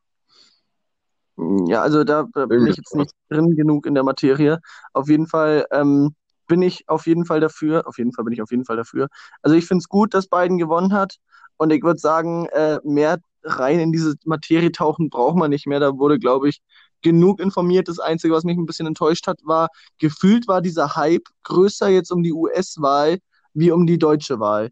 Ja, 1.67 1.81
also 1.81 2.03
da 2.03 2.23
bin 2.23 2.67
ich 2.67 2.75
jetzt 2.75 2.95
nicht 2.95 3.13
drin 3.29 3.55
genug 3.55 3.85
in 3.85 3.93
der 3.93 4.03
Materie. 4.03 4.59
Auf 4.91 5.07
jeden 5.07 5.25
Fall 5.25 5.65
ähm, 5.71 6.13
bin 6.49 6.61
ich 6.61 6.89
auf 6.89 7.07
jeden 7.07 7.23
Fall 7.25 7.39
dafür. 7.39 7.87
Auf 7.87 7.97
jeden 7.97 8.11
Fall 8.11 8.25
bin 8.25 8.33
ich 8.33 8.41
auf 8.41 8.51
jeden 8.51 8.65
Fall 8.65 8.75
dafür. 8.75 9.07
Also 9.41 9.55
ich 9.55 9.65
finde 9.65 9.83
es 9.83 9.87
gut, 9.87 10.13
dass 10.13 10.27
Biden 10.27 10.57
gewonnen 10.57 10.91
hat. 10.91 11.15
Und 11.55 11.71
ich 11.71 11.83
würde 11.83 11.99
sagen, 11.99 12.47
äh, 12.47 12.79
mehr 12.83 13.19
rein 13.43 13.79
in 13.79 13.91
diese 13.93 14.15
Materie 14.25 14.71
tauchen 14.71 15.09
braucht 15.09 15.37
man 15.37 15.51
nicht 15.51 15.67
mehr. 15.67 15.79
Da 15.79 15.97
wurde, 15.97 16.19
glaube 16.19 16.49
ich, 16.49 16.61
genug 17.01 17.39
informiert. 17.39 17.87
Das 17.87 17.99
Einzige, 17.99 18.33
was 18.33 18.43
mich 18.43 18.57
ein 18.57 18.65
bisschen 18.65 18.87
enttäuscht 18.87 19.27
hat, 19.27 19.39
war, 19.43 19.69
gefühlt 19.99 20.47
war 20.47 20.61
dieser 20.61 20.95
Hype 20.95 21.27
größer 21.43 21.87
jetzt 21.87 22.11
um 22.11 22.23
die 22.23 22.33
US-Wahl 22.33 23.19
wie 23.53 23.71
um 23.71 23.85
die 23.87 23.97
deutsche 23.97 24.39
Wahl. 24.39 24.71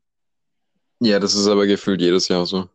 Ja, 0.99 1.19
das 1.19 1.35
ist 1.35 1.47
aber 1.47 1.67
gefühlt 1.67 2.01
jedes 2.01 2.27
Jahr 2.27 2.45
so. 2.45 2.67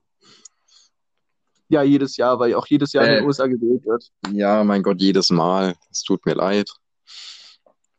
Ja, 1.68 1.82
jedes 1.82 2.16
Jahr, 2.18 2.38
weil 2.38 2.54
auch 2.54 2.66
jedes 2.66 2.92
Jahr 2.92 3.04
in 3.06 3.12
den 3.14 3.24
Äh, 3.24 3.26
USA 3.26 3.46
gewählt 3.46 3.84
wird. 3.84 4.10
ja, 4.32 4.62
mein 4.62 4.82
Gott, 4.82 5.00
jedes 5.00 5.30
Mal. 5.30 5.74
Es 5.90 6.02
tut 6.02 6.24
mir 6.26 6.34
leid. 6.34 6.68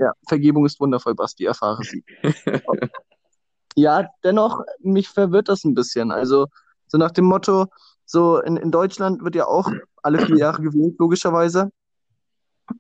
Ja, 0.04 0.12
Vergebung 0.28 0.66
ist 0.66 0.82
wundervoll, 0.82 1.16
Basti, 1.16 1.46
erfahre 1.46 1.84
sie. 1.84 2.04
Ja, 3.76 4.08
dennoch, 4.24 4.62
mich 4.82 5.10
verwirrt 5.10 5.50
das 5.50 5.64
ein 5.64 5.74
bisschen. 5.74 6.12
Also, 6.12 6.46
so 6.86 7.00
nach 7.00 7.10
dem 7.10 7.26
Motto, 7.26 7.66
so 8.06 8.40
in, 8.40 8.56
in 8.56 8.70
Deutschland 8.70 9.24
wird 9.24 9.34
ja 9.34 9.48
auch 9.48 9.72
alle 10.04 10.24
vier 10.24 10.38
Jahre 10.38 10.62
gewählt, 10.62 10.94
logischerweise. 11.00 11.72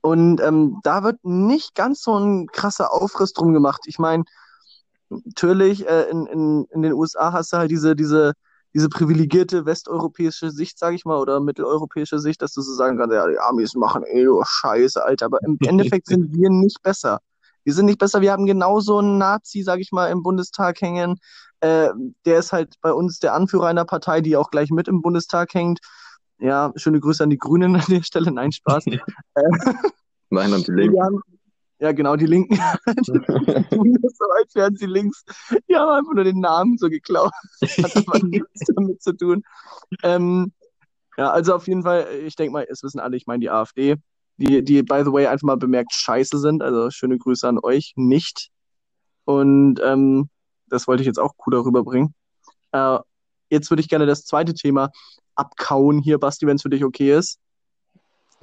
Und 0.02 0.40
ähm, 0.40 0.82
da 0.84 1.04
wird 1.04 1.18
nicht 1.24 1.74
ganz 1.74 2.04
so 2.04 2.16
ein 2.20 2.46
krasser 2.46 2.94
Aufriss 2.94 3.34
drum 3.34 3.54
gemacht. 3.54 3.82
Ich 3.88 3.98
meine, 3.98 4.24
natürlich, 5.10 5.88
äh, 5.88 6.04
in, 6.12 6.28
in, 6.28 6.66
in 6.70 6.84
den 6.84 6.94
USA 6.94 7.34
hast 7.34 7.54
du 7.54 7.58
halt 7.58 7.72
diese, 7.72 7.96
diese, 7.96 8.34
diese 8.74 8.90
privilegierte 8.90 9.66
westeuropäische 9.66 10.50
Sicht, 10.50 10.80
sage 10.80 10.96
ich 10.96 11.06
mal, 11.06 11.20
oder 11.20 11.40
mitteleuropäische 11.40 12.20
Sicht, 12.20 12.42
dass 12.42 12.54
du 12.54 12.62
so 12.62 12.74
sagen 12.74 12.98
kannst, 12.98 13.14
ja, 13.14 13.28
die 13.28 13.40
Amis 13.40 13.76
machen 13.76 14.04
eh 14.04 14.24
nur 14.24 14.46
Scheiße, 14.46 15.04
Alter. 15.04 15.28
Aber 15.28 15.44
im 15.44 15.58
Endeffekt 15.68 16.08
sind 16.08 16.34
wir 16.34 16.50
nicht 16.50 16.82
besser. 16.82 17.20
Wir 17.64 17.74
sind 17.74 17.86
nicht 17.86 18.00
besser. 18.00 18.22
Wir 18.22 18.32
haben 18.32 18.46
genauso 18.46 18.98
einen 18.98 19.18
Nazi, 19.18 19.62
sage 19.62 19.82
ich 19.82 19.92
mal, 19.92 20.08
im 20.08 20.24
Bundestag 20.24 20.82
hängen. 20.82 21.18
Äh, 21.62 21.90
der 22.26 22.40
ist 22.40 22.52
halt 22.52 22.76
bei 22.82 22.92
uns 22.92 23.20
der 23.20 23.34
Anführer 23.34 23.68
einer 23.68 23.86
Partei, 23.86 24.22
die 24.22 24.36
auch 24.36 24.50
gleich 24.50 24.70
mit 24.70 24.88
im 24.88 25.02
Bundestag 25.02 25.54
hängt. 25.54 25.80
Ja, 26.40 26.74
schöne 26.76 27.00
Grüße 27.00 27.24
an 27.24 27.30
die 27.30 27.38
Grünen 27.38 27.76
an 27.76 27.86
der 27.88 28.04
Stelle. 28.04 28.32
Nein, 28.32 28.52
Spaß. 28.52 28.86
äh, 28.88 29.00
Nein, 30.30 30.52
und 30.52 30.68
die 30.68 30.74
wir 30.74 31.02
haben, 31.04 31.22
ja, 31.84 31.92
genau, 31.92 32.16
die 32.16 32.28
Linken. 32.28 32.56
Tun 32.56 33.98
das 34.02 34.14
so, 34.18 34.26
als 34.40 34.56
wären 34.56 34.78
sie 34.78 34.86
links. 34.86 35.26
Die 35.68 35.76
haben 35.76 35.90
einfach 35.90 36.14
nur 36.14 36.24
den 36.24 36.40
Namen 36.40 36.78
so 36.78 36.88
geklaut. 36.88 37.34
Hat 37.62 37.98
aber 37.98 38.20
nichts 38.26 38.62
damit 38.74 39.02
zu 39.04 39.12
tun. 39.12 39.44
Ähm, 40.02 40.54
ja, 41.18 41.30
also 41.30 41.54
auf 41.54 41.68
jeden 41.68 41.84
Fall, 41.84 42.08
ich 42.26 42.38
denke 42.38 42.54
mal, 42.54 42.66
es 42.70 42.84
wissen 42.84 43.02
alle, 43.02 43.18
ich 43.18 43.28
meine 43.28 43.42
die 43.42 43.50
AfD, 43.50 43.98
die, 44.38 44.64
die, 44.64 44.82
by 44.82 45.02
the 45.04 45.12
way, 45.12 45.28
einfach 45.28 45.46
mal 45.46 45.58
bemerkt 45.58 45.92
scheiße 45.92 46.40
sind. 46.40 46.64
Also 46.64 46.90
schöne 46.90 47.18
Grüße 47.18 47.46
an 47.46 47.60
euch, 47.62 47.92
nicht. 47.98 48.50
Und 49.26 49.82
ähm, 49.84 50.30
das 50.68 50.88
wollte 50.88 51.04
ich 51.04 51.08
jetzt 51.08 51.20
auch 51.20 51.36
cooler 51.36 51.66
rüberbringen. 51.66 52.16
Äh, 52.72 53.00
jetzt 53.50 53.70
würde 53.70 53.82
ich 53.82 53.90
gerne 53.90 54.06
das 54.06 54.24
zweite 54.24 54.54
Thema 54.54 54.90
abkauen 55.36 56.00
hier, 56.00 56.18
Basti, 56.18 56.48
wenn 56.48 56.56
es 56.56 56.62
für 56.62 56.70
dich 56.70 56.86
okay 56.86 57.14
ist. 57.14 57.40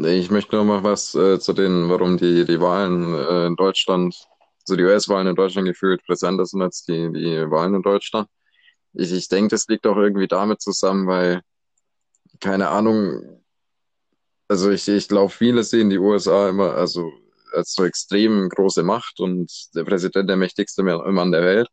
Ich 0.04 0.30
möchte 0.30 0.56
noch 0.56 0.64
mal 0.64 0.82
was 0.82 1.14
äh, 1.14 1.38
zu 1.40 1.52
den, 1.52 1.88
warum 1.88 2.16
die, 2.16 2.44
die 2.44 2.60
Wahlen 2.60 3.14
äh, 3.14 3.46
in 3.46 3.56
Deutschland, 3.56 4.14
also 4.62 4.76
die 4.76 4.84
US-Wahlen 4.84 5.26
in 5.26 5.36
Deutschland 5.36 5.66
gefühlt 5.68 6.04
präsenter 6.06 6.46
sind 6.46 6.62
als 6.62 6.84
die, 6.84 7.12
die 7.12 7.50
Wahlen 7.50 7.74
in 7.74 7.82
Deutschland. 7.82 8.28
Ich, 8.94 9.12
ich 9.12 9.28
denke, 9.28 9.48
das 9.50 9.66
liegt 9.68 9.86
auch 9.86 9.96
irgendwie 9.96 10.28
damit 10.28 10.62
zusammen, 10.62 11.06
weil, 11.06 11.42
keine 12.40 12.68
Ahnung, 12.68 13.42
also 14.48 14.70
ich, 14.70 14.88
ich 14.88 15.08
glaube, 15.08 15.30
viele 15.30 15.64
sehen 15.64 15.90
die 15.90 15.98
USA 15.98 16.48
immer 16.48 16.74
also 16.74 17.12
als 17.52 17.74
so 17.74 17.84
extrem 17.84 18.48
große 18.48 18.82
Macht 18.82 19.20
und 19.20 19.52
der 19.74 19.84
Präsident 19.84 20.28
der 20.28 20.36
mächtigste 20.36 20.82
Mann 20.82 21.32
der 21.32 21.42
Welt. 21.42 21.68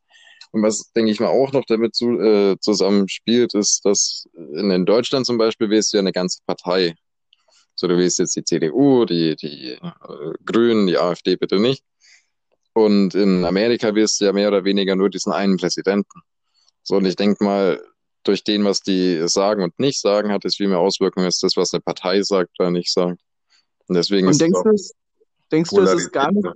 Und 0.52 0.64
was, 0.64 0.92
denke 0.94 1.12
ich 1.12 1.20
mal, 1.20 1.28
auch 1.28 1.52
noch 1.54 1.66
damit 1.68 1.96
zu, 1.96 2.20
äh, 2.20 2.58
zusammenspielt, 2.60 3.54
ist, 3.54 3.86
dass 3.86 4.26
in, 4.36 4.72
in 4.72 4.86
Deutschland 4.86 5.26
zum 5.26 5.38
Beispiel 5.38 5.70
wählst 5.70 5.94
du 5.94 5.98
ja 5.98 6.02
eine 6.02 6.12
ganze 6.12 6.40
Partei. 6.46 6.96
So, 7.80 7.88
du 7.88 7.98
wählst 7.98 8.18
jetzt 8.18 8.36
die 8.36 8.44
CDU, 8.44 9.06
die, 9.06 9.36
die 9.36 9.74
äh, 9.74 10.34
Grünen, 10.44 10.88
die 10.88 10.98
AfD 10.98 11.36
bitte 11.36 11.60
nicht. 11.60 11.84
Und 12.74 13.14
in 13.14 13.46
Amerika 13.46 13.94
wählst 13.94 14.20
du 14.20 14.26
ja 14.26 14.34
mehr 14.34 14.48
oder 14.48 14.64
weniger 14.64 14.96
nur 14.96 15.10
diesen 15.10 15.32
einen 15.32 15.58
Präsidenten. 15.58 16.22
So, 16.82 16.96
und 16.96 17.06
ich 17.06 17.16
denke 17.16 17.44
mal, 17.44 17.80
durch 18.24 18.44
den, 18.44 18.66
was 18.66 18.82
die 18.82 19.28
sagen 19.28 19.64
und 19.64 19.80
nicht 19.80 20.02
sagen, 20.02 20.32
hat 20.32 20.44
es 20.44 20.56
viel 20.56 20.68
mehr 20.68 20.80
Auswirkungen 20.80 21.26
als 21.26 21.40
das, 21.40 21.56
was 21.56 21.74
eine 21.74 21.82
Partei 21.82 22.22
sagt 22.24 22.52
oder 22.60 22.72
nicht 22.72 22.92
sagt. 22.92 23.22
Und 23.88 23.96
deswegen 23.96 24.28
Und 24.28 24.32
ist 24.32 24.42
es 24.42 24.48
denkst 24.48 24.64
du, 24.64 24.70
es, 24.72 24.94
denkst 25.52 25.70
du, 25.70 25.82
es 25.82 25.94
ist 25.94 26.12
gar 26.12 26.32
nicht, 26.32 26.48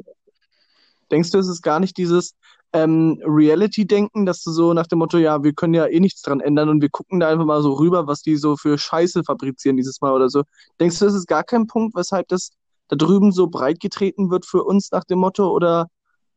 denkst 1.11 1.31
du, 1.31 1.37
es 1.37 1.47
ist 1.47 1.61
gar 1.61 1.79
nicht 1.79 1.97
dieses 1.97 2.35
ähm, 2.73 3.21
Reality-Denken, 3.25 4.25
dass 4.25 4.43
du 4.43 4.51
so 4.51 4.73
nach 4.73 4.87
dem 4.87 4.99
Motto, 4.99 5.17
ja, 5.17 5.43
wir 5.43 5.53
können 5.53 5.73
ja 5.73 5.87
eh 5.87 5.99
nichts 5.99 6.21
dran 6.21 6.39
ändern 6.39 6.69
und 6.69 6.81
wir 6.81 6.89
gucken 6.89 7.19
da 7.19 7.27
einfach 7.29 7.45
mal 7.45 7.61
so 7.61 7.73
rüber, 7.73 8.07
was 8.07 8.21
die 8.21 8.37
so 8.37 8.55
für 8.55 8.77
Scheiße 8.77 9.23
fabrizieren 9.23 9.77
dieses 9.77 10.01
Mal 10.01 10.13
oder 10.13 10.29
so. 10.29 10.43
Denkst 10.79 10.99
du, 10.99 11.05
das 11.05 11.13
ist 11.13 11.27
gar 11.27 11.43
kein 11.43 11.67
Punkt, 11.67 11.95
weshalb 11.95 12.27
das 12.29 12.51
da 12.87 12.95
drüben 12.95 13.31
so 13.31 13.47
breit 13.47 13.79
getreten 13.79 14.29
wird 14.31 14.45
für 14.45 14.63
uns 14.63 14.91
nach 14.91 15.03
dem 15.05 15.19
Motto 15.19 15.49
oder 15.49 15.87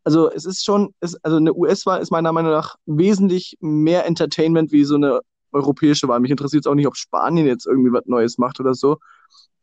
also 0.05 0.31
es 0.31 0.45
ist 0.45 0.65
schon, 0.65 0.95
es, 1.01 1.17
also 1.25 1.39
eine 1.39 1.55
US-Wahl 1.55 2.01
ist 2.01 2.11
meiner 2.11 2.33
Meinung 2.33 2.53
nach 2.53 2.77
wesentlich 2.87 3.57
mehr 3.61 4.07
Entertainment 4.07 4.71
wie 4.71 4.85
so 4.85 4.97
eine 4.97 5.21
europäische 5.53 6.09
Wahl. 6.09 6.21
Mich 6.21 6.31
interessiert 6.31 6.67
es 6.67 6.71
auch 6.71 6.75
nicht, 6.75 6.87
ob 6.87 6.97
Spanien 6.97 7.47
jetzt 7.47 7.67
irgendwie 7.67 7.93
was 7.93 8.05
Neues 8.07 8.39
macht 8.39 8.61
oder 8.61 8.75
so. 8.75 8.99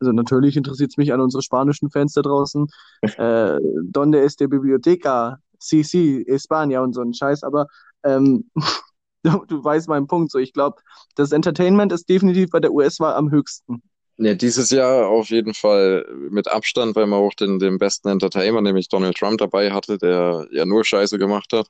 Also 0.00 0.12
natürlich 0.12 0.56
interessiert 0.56 0.90
es 0.90 0.96
mich 0.96 1.12
an 1.12 1.20
unsere 1.20 1.42
spanischen 1.42 1.90
Fans 1.90 2.14
da 2.14 2.22
draußen. 2.22 2.66
Äh, 3.18 3.58
Donde 3.84 4.20
este 4.20 4.48
biblioteca? 4.48 5.38
Sí, 5.51 5.51
sí, 5.62 6.24
España 6.28 6.82
und 6.82 6.94
so 6.94 7.02
ein 7.02 7.14
Scheiß, 7.14 7.42
aber 7.42 7.66
ähm, 8.04 8.50
du, 9.22 9.44
du 9.46 9.62
weißt 9.62 9.88
meinen 9.88 10.06
Punkt. 10.06 10.30
So, 10.32 10.38
ich 10.38 10.52
glaube, 10.52 10.80
das 11.14 11.32
Entertainment 11.32 11.92
ist 11.92 12.08
definitiv 12.08 12.50
bei 12.50 12.60
der 12.60 12.72
US-Wahl 12.72 13.14
am 13.14 13.30
höchsten. 13.30 13.82
Ja, 14.18 14.34
dieses 14.34 14.70
Jahr 14.70 15.08
auf 15.08 15.30
jeden 15.30 15.54
Fall 15.54 16.06
mit 16.30 16.46
Abstand, 16.48 16.94
weil 16.96 17.06
man 17.06 17.18
auch 17.18 17.34
den, 17.34 17.58
den 17.58 17.78
besten 17.78 18.08
Entertainer, 18.08 18.60
nämlich 18.60 18.88
Donald 18.88 19.16
Trump, 19.16 19.38
dabei 19.38 19.72
hatte, 19.72 19.98
der 19.98 20.46
ja 20.52 20.66
nur 20.66 20.84
Scheiße 20.84 21.18
gemacht 21.18 21.52
hat. 21.52 21.66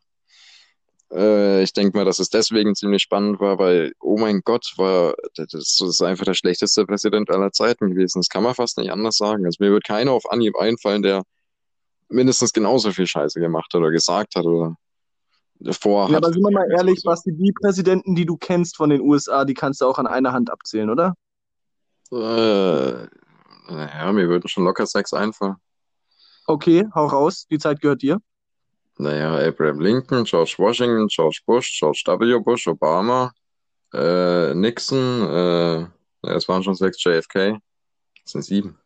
Äh, 1.12 1.62
ich 1.62 1.72
denke 1.72 1.96
mal, 1.96 2.04
dass 2.04 2.18
es 2.18 2.30
deswegen 2.30 2.74
ziemlich 2.74 3.02
spannend 3.02 3.40
war, 3.40 3.58
weil, 3.58 3.92
oh 4.00 4.18
mein 4.18 4.40
Gott, 4.44 4.72
war, 4.76 5.14
das 5.34 5.80
ist 5.80 6.02
einfach 6.02 6.24
der 6.24 6.34
schlechteste 6.34 6.84
Präsident 6.86 7.30
aller 7.30 7.52
Zeiten 7.52 7.90
gewesen. 7.90 8.20
Das 8.20 8.28
kann 8.28 8.42
man 8.42 8.54
fast 8.54 8.78
nicht 8.78 8.90
anders 8.90 9.16
sagen. 9.16 9.44
Also 9.46 9.58
mir 9.60 9.70
wird 9.70 9.84
keiner 9.84 10.12
auf 10.12 10.30
Anhieb 10.30 10.56
einfallen, 10.56 11.02
der 11.02 11.22
mindestens 12.12 12.52
genauso 12.52 12.92
viel 12.92 13.06
Scheiße 13.06 13.40
gemacht 13.40 13.74
oder 13.74 13.90
gesagt 13.90 14.36
hat 14.36 14.44
oder 14.44 14.76
Ja, 15.60 15.72
vorhat. 15.72 16.16
aber 16.16 16.32
sind 16.32 16.42
wir 16.42 16.50
mal 16.50 16.70
ehrlich, 16.70 17.02
Basti, 17.04 17.32
die 17.32 17.52
Präsidenten, 17.52 18.14
die 18.14 18.26
du 18.26 18.36
kennst 18.36 18.76
von 18.76 18.90
den 18.90 19.00
USA, 19.00 19.44
die 19.44 19.54
kannst 19.54 19.80
du 19.80 19.86
auch 19.86 19.98
an 19.98 20.06
einer 20.06 20.32
Hand 20.32 20.50
abzählen, 20.50 20.90
oder? 20.90 21.14
Äh, 22.10 23.06
naja, 23.72 24.12
mir 24.12 24.28
würden 24.28 24.48
schon 24.48 24.64
locker 24.64 24.86
sechs 24.86 25.12
einfallen. 25.12 25.56
Okay, 26.46 26.86
hau 26.94 27.06
raus, 27.06 27.46
die 27.50 27.58
Zeit 27.58 27.80
gehört 27.80 28.02
dir. 28.02 28.18
Naja, 28.98 29.36
Abraham 29.48 29.80
Lincoln, 29.80 30.24
George 30.24 30.54
Washington, 30.58 31.06
George 31.08 31.40
Bush, 31.46 31.78
George 31.78 32.02
W. 32.06 32.38
Bush, 32.40 32.66
Obama, 32.68 33.32
äh, 33.94 34.52
Nixon, 34.54 35.22
äh, 35.28 35.80
ja, 35.80 36.36
es 36.36 36.46
waren 36.48 36.62
schon 36.62 36.74
sechs, 36.74 37.02
JFK, 37.02 37.58
das 38.22 38.32
sind 38.32 38.42
sieben. 38.44 38.78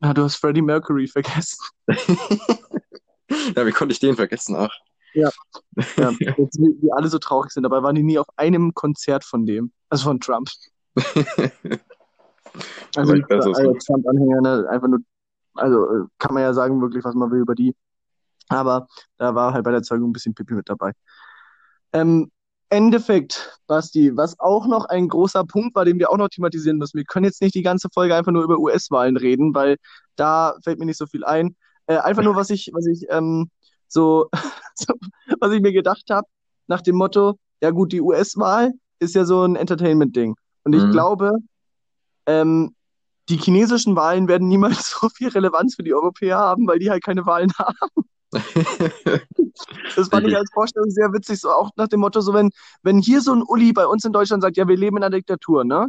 Ah, 0.00 0.14
du 0.14 0.22
hast 0.22 0.36
Freddie 0.36 0.62
Mercury 0.62 1.08
vergessen. 1.08 1.58
Ja, 3.54 3.66
wie 3.66 3.72
konnte 3.72 3.92
ich 3.92 4.00
den 4.00 4.16
vergessen? 4.16 4.56
Ach. 4.56 4.74
Ja, 5.12 5.30
ja. 5.96 6.10
Wie, 6.18 6.82
wie 6.82 6.92
alle 6.92 7.08
so 7.08 7.18
traurig 7.18 7.50
sind, 7.50 7.62
dabei 7.62 7.82
waren 7.82 7.94
die 7.94 8.02
nie 8.02 8.18
auf 8.18 8.26
einem 8.36 8.72
Konzert 8.74 9.24
von 9.24 9.46
dem, 9.46 9.72
also 9.88 10.04
von 10.04 10.20
Trump. 10.20 10.48
Also 12.96 13.12
besser 13.12 13.48
also 13.48 13.72
so. 13.72 13.78
Trump-Anhänger, 13.78 14.40
ne, 14.40 14.68
einfach 14.70 14.88
nur, 14.88 15.00
also 15.54 15.84
äh, 15.84 16.06
kann 16.18 16.34
man 16.34 16.42
ja 16.42 16.52
sagen, 16.52 16.80
wirklich, 16.80 17.04
was 17.04 17.14
man 17.14 17.30
will 17.30 17.40
über 17.40 17.54
die. 17.54 17.76
Aber 18.48 18.88
da 19.18 19.34
war 19.34 19.52
halt 19.52 19.64
bei 19.64 19.70
der 19.70 19.82
Zeugung 19.82 20.08
ein 20.08 20.12
bisschen 20.12 20.34
Pipi 20.34 20.54
mit 20.54 20.68
dabei. 20.68 20.92
Ähm, 21.92 22.32
Endeffekt, 22.70 23.58
Basti, 23.66 24.16
was 24.16 24.38
auch 24.40 24.66
noch 24.66 24.84
ein 24.86 25.08
großer 25.08 25.44
Punkt 25.44 25.74
war, 25.74 25.84
den 25.84 25.98
wir 25.98 26.10
auch 26.10 26.18
noch 26.18 26.28
thematisieren 26.28 26.78
müssen. 26.78 26.98
Wir 26.98 27.04
können 27.04 27.24
jetzt 27.24 27.40
nicht 27.40 27.54
die 27.54 27.62
ganze 27.62 27.88
Folge 27.92 28.14
einfach 28.14 28.32
nur 28.32 28.44
über 28.44 28.58
US-Wahlen 28.58 29.16
reden, 29.16 29.54
weil 29.54 29.76
da 30.16 30.54
fällt 30.64 30.78
mir 30.78 30.84
nicht 30.86 30.98
so 30.98 31.06
viel 31.06 31.24
ein. 31.24 31.56
Äh, 31.86 31.96
einfach 31.98 32.22
nur, 32.22 32.36
was 32.36 32.50
ich, 32.50 32.70
was 32.74 32.86
ich 32.86 33.06
ähm, 33.10 33.50
so, 33.88 34.28
was 35.40 35.52
ich 35.52 35.62
mir 35.62 35.72
gedacht 35.72 36.04
habe, 36.10 36.26
nach 36.66 36.82
dem 36.82 36.96
Motto, 36.96 37.38
ja 37.62 37.70
gut, 37.70 37.92
die 37.92 38.00
US-Wahl 38.02 38.72
ist 38.98 39.14
ja 39.14 39.24
so 39.24 39.44
ein 39.44 39.56
Entertainment-Ding. 39.56 40.34
Und 40.64 40.74
ich 40.74 40.82
Mhm. 40.84 40.90
glaube, 40.90 41.32
ähm, 42.26 42.74
die 43.28 43.36
chinesischen 43.38 43.96
Wahlen 43.96 44.28
werden 44.28 44.48
niemals 44.48 44.90
so 45.00 45.08
viel 45.10 45.28
Relevanz 45.28 45.76
für 45.76 45.82
die 45.84 45.94
Europäer 45.94 46.38
haben, 46.38 46.66
weil 46.66 46.78
die 46.78 46.90
halt 46.90 47.04
keine 47.04 47.26
Wahlen 47.26 47.52
haben. 47.58 48.08
Das 49.96 50.08
fand 50.08 50.28
ich 50.28 50.36
als 50.36 50.50
Vorstellung 50.52 50.90
sehr 50.90 51.12
witzig, 51.12 51.40
so 51.40 51.50
auch 51.50 51.70
nach 51.76 51.88
dem 51.88 52.00
Motto, 52.00 52.20
so 52.20 52.32
wenn, 52.32 52.50
wenn 52.82 52.98
hier 52.98 53.20
so 53.20 53.34
ein 53.34 53.42
Uli 53.42 53.72
bei 53.72 53.86
uns 53.86 54.04
in 54.04 54.12
Deutschland 54.12 54.42
sagt, 54.42 54.56
ja, 54.56 54.68
wir 54.68 54.76
leben 54.76 54.96
in 54.98 55.02
einer 55.02 55.16
Diktatur, 55.16 55.64
ne? 55.64 55.88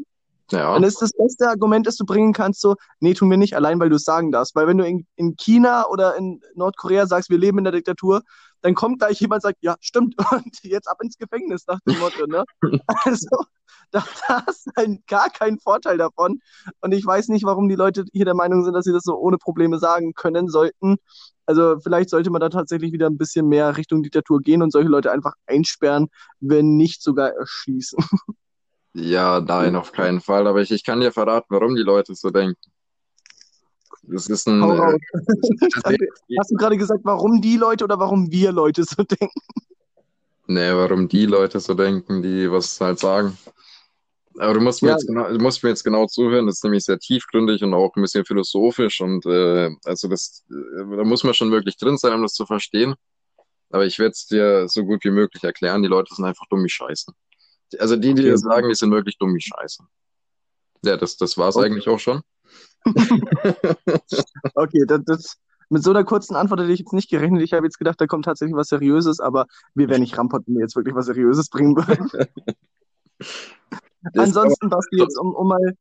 Ja, 0.52 0.74
Dann 0.74 0.84
ist 0.84 1.02
das 1.02 1.12
beste 1.12 1.48
Argument, 1.48 1.86
das 1.86 1.96
du 1.96 2.06
bringen 2.06 2.34
kannst, 2.34 2.62
so, 2.62 2.76
nee, 3.00 3.14
tun 3.14 3.30
wir 3.30 3.38
nicht, 3.38 3.56
allein 3.56 3.80
weil 3.80 3.90
du 3.90 3.96
es 3.98 4.04
sagen 4.04 4.32
darfst. 4.32 4.56
Weil 4.56 4.68
wenn 4.68 4.78
du 4.78 4.86
in, 4.86 5.06
in 5.16 5.36
China 5.36 5.88
oder 5.88 6.16
in 6.16 6.42
Nordkorea 6.56 7.06
sagst, 7.06 7.30
wir 7.30 7.38
leben 7.38 7.60
in 7.60 7.66
der 7.66 7.74
Diktatur, 7.74 8.22
dann 8.62 8.76
kommt 8.76 9.00
gleich 9.00 9.20
jemand 9.20 9.44
und 9.44 9.50
sagt, 9.50 9.60
ja, 9.62 9.76
stimmt, 9.80 10.16
und 10.32 10.64
jetzt 10.64 10.88
ab 10.88 10.98
ins 11.04 11.18
Gefängnis 11.18 11.66
nach 11.68 11.80
dem 11.88 12.00
Motto, 12.00 12.26
ne? 12.26 12.44
Also, 13.06 13.46
da, 13.92 14.04
da 14.28 14.46
hast 14.46 14.68
du 14.68 14.72
halt 14.76 15.08
gar 15.08 15.30
keinen 15.30 15.60
Vorteil 15.60 15.98
davon. 15.98 16.40
Und 16.82 16.92
ich 16.94 17.06
weiß 17.06 17.30
nicht, 17.30 17.46
warum 17.46 17.70
die 17.70 17.76
Leute 17.76 18.06
hier 18.12 18.26
der 18.26 18.36
Meinung 18.36 18.64
sind, 18.64 18.74
dass 18.74 18.86
sie 18.86 18.94
das 18.94 19.04
so 19.04 19.16
ohne 19.18 19.38
Probleme 19.38 19.80
sagen 19.80 20.14
können 20.14 20.48
sollten. 20.48 20.98
Also 21.46 21.80
vielleicht 21.80 22.12
sollte 22.12 22.30
man 22.30 22.42
da 22.42 22.50
tatsächlich 22.50 22.92
wieder 22.92 23.08
ein 23.08 23.18
bisschen 23.18 23.48
mehr 23.48 23.76
Richtung 23.78 24.04
Diktatur 24.04 24.40
gehen 24.42 24.62
und 24.62 24.72
solche 24.72 24.90
Leute 24.90 25.12
einfach 25.12 25.34
einsperren, 25.48 26.10
wenn 26.40 26.78
nicht 26.78 27.02
sogar 27.02 27.30
erschießen. 27.30 27.98
Ja, 29.00 29.40
nein, 29.40 29.76
auf 29.76 29.92
keinen 29.92 30.22
Fall. 30.22 30.48
Aber 30.48 30.62
ich, 30.62 30.72
ich 30.72 30.84
kann 30.84 31.00
dir 31.00 31.12
verraten, 31.12 31.48
warum 31.50 31.76
die 31.76 31.84
Leute 31.84 32.16
so 32.16 32.30
denken. 32.30 32.60
Das 34.04 34.28
ist 34.28 34.48
ein. 34.48 34.62
Hau 34.62 34.74
Äh, 34.74 34.98
Hast 36.40 36.52
du 36.52 36.56
gerade 36.56 36.78
gesagt, 36.78 37.02
warum 37.04 37.42
die 37.42 37.58
Leute 37.58 37.84
oder 37.84 38.00
warum 38.00 38.32
wir 38.32 38.52
Leute 38.52 38.84
so 38.84 39.04
denken? 39.04 39.40
nee, 40.48 40.72
warum 40.74 41.08
die 41.08 41.26
Leute 41.26 41.60
so 41.60 41.74
denken, 41.74 42.22
die 42.22 42.52
was 42.52 42.80
halt 42.82 43.00
sagen. 43.00 43.38
Aber 44.38 44.54
du 44.54 44.62
musst 44.62 44.82
mir 44.82 44.90
Ja, 44.90 44.96
jetzt 44.96 45.08
genau, 45.08 45.30
du 45.30 45.40
musst 45.40 45.64
mir 45.64 45.70
jetzt 45.70 45.84
genau 45.84 46.06
zuhören. 46.06 46.46
Das 46.48 46.58
ist 46.58 46.64
nämlich 46.64 46.86
sehr 46.86 46.98
tiefgründig 46.98 47.64
und 47.64 47.74
auch 47.74 47.96
ein 47.96 48.02
bisschen 48.02 48.26
philosophisch. 48.26 49.02
Und 49.02 49.26
äh, 49.26 49.70
also 49.84 50.08
das, 50.08 50.46
äh, 50.50 50.98
da 50.98 51.04
muss 51.04 51.24
man 51.24 51.34
schon 51.34 51.52
wirklich 51.52 51.78
drin 51.78 51.98
sein, 51.98 52.14
um 52.14 52.22
das 52.22 52.34
zu 52.34 52.46
verstehen. 52.46 52.96
Aber 53.70 53.86
ich 53.86 54.00
werde 54.00 54.12
es 54.12 54.26
dir 54.28 54.68
so 54.68 54.86
gut 54.86 55.04
wie 55.04 55.12
möglich 55.12 55.44
erklären. 55.44 55.84
Die 55.84 55.90
Leute 55.90 56.14
sind 56.16 56.26
einfach 56.26 56.48
dumm 56.50 56.64
wie 56.64 56.70
Scheiße. 56.70 57.12
Also 57.78 57.96
die, 57.96 58.14
die 58.14 58.22
okay. 58.22 58.32
das 58.32 58.42
sagen, 58.42 58.70
die 58.70 58.76
sind 58.76 58.92
wirklich 58.92 59.18
dumm 59.18 59.36
wie 59.36 59.42
Scheiße. 59.42 59.84
Ja, 60.84 60.98
das, 60.98 61.18
das 61.18 61.38
war's 61.38 61.56
Okay, 61.56 61.68
eigentlich 61.68 61.88
auch 61.88 62.00
schon. 62.00 62.22
okay 64.56 64.86
das, 64.88 65.02
das, 65.06 65.38
mit 65.70 65.84
so 65.84 65.92
einer 65.92 66.04
kurzen 66.04 66.36
Antwort 66.36 66.62
hätte 66.62 66.72
ich 66.72 66.80
jetzt 66.80 66.94
nicht 66.94 67.10
gerechnet. 67.10 67.42
Ich 67.44 67.54
habe 67.54 67.66
jetzt 67.66 67.78
gedacht, 67.78 68.02
da 68.02 68.08
kommt 68.08 68.26
tatsächlich 68.26 68.56
was 68.56 68.70
Seriöses, 68.70 69.20
aber 69.20 69.46
wir 69.76 69.88
wären 69.88 70.02
nicht 70.02 70.18
Rampott, 70.18 70.44
wenn 70.48 70.56
wir 70.56 70.62
jetzt 70.62 70.76
wirklich 70.76 70.96
was 70.96 71.06
Seriöses 71.06 71.50
bringen 71.50 71.76
würden. 71.76 72.10
Ansonsten, 74.18 74.70
Basti, 74.70 74.98
jetzt 74.98 75.20
um, 75.20 75.36
um 75.36 75.48
mal, 75.48 75.76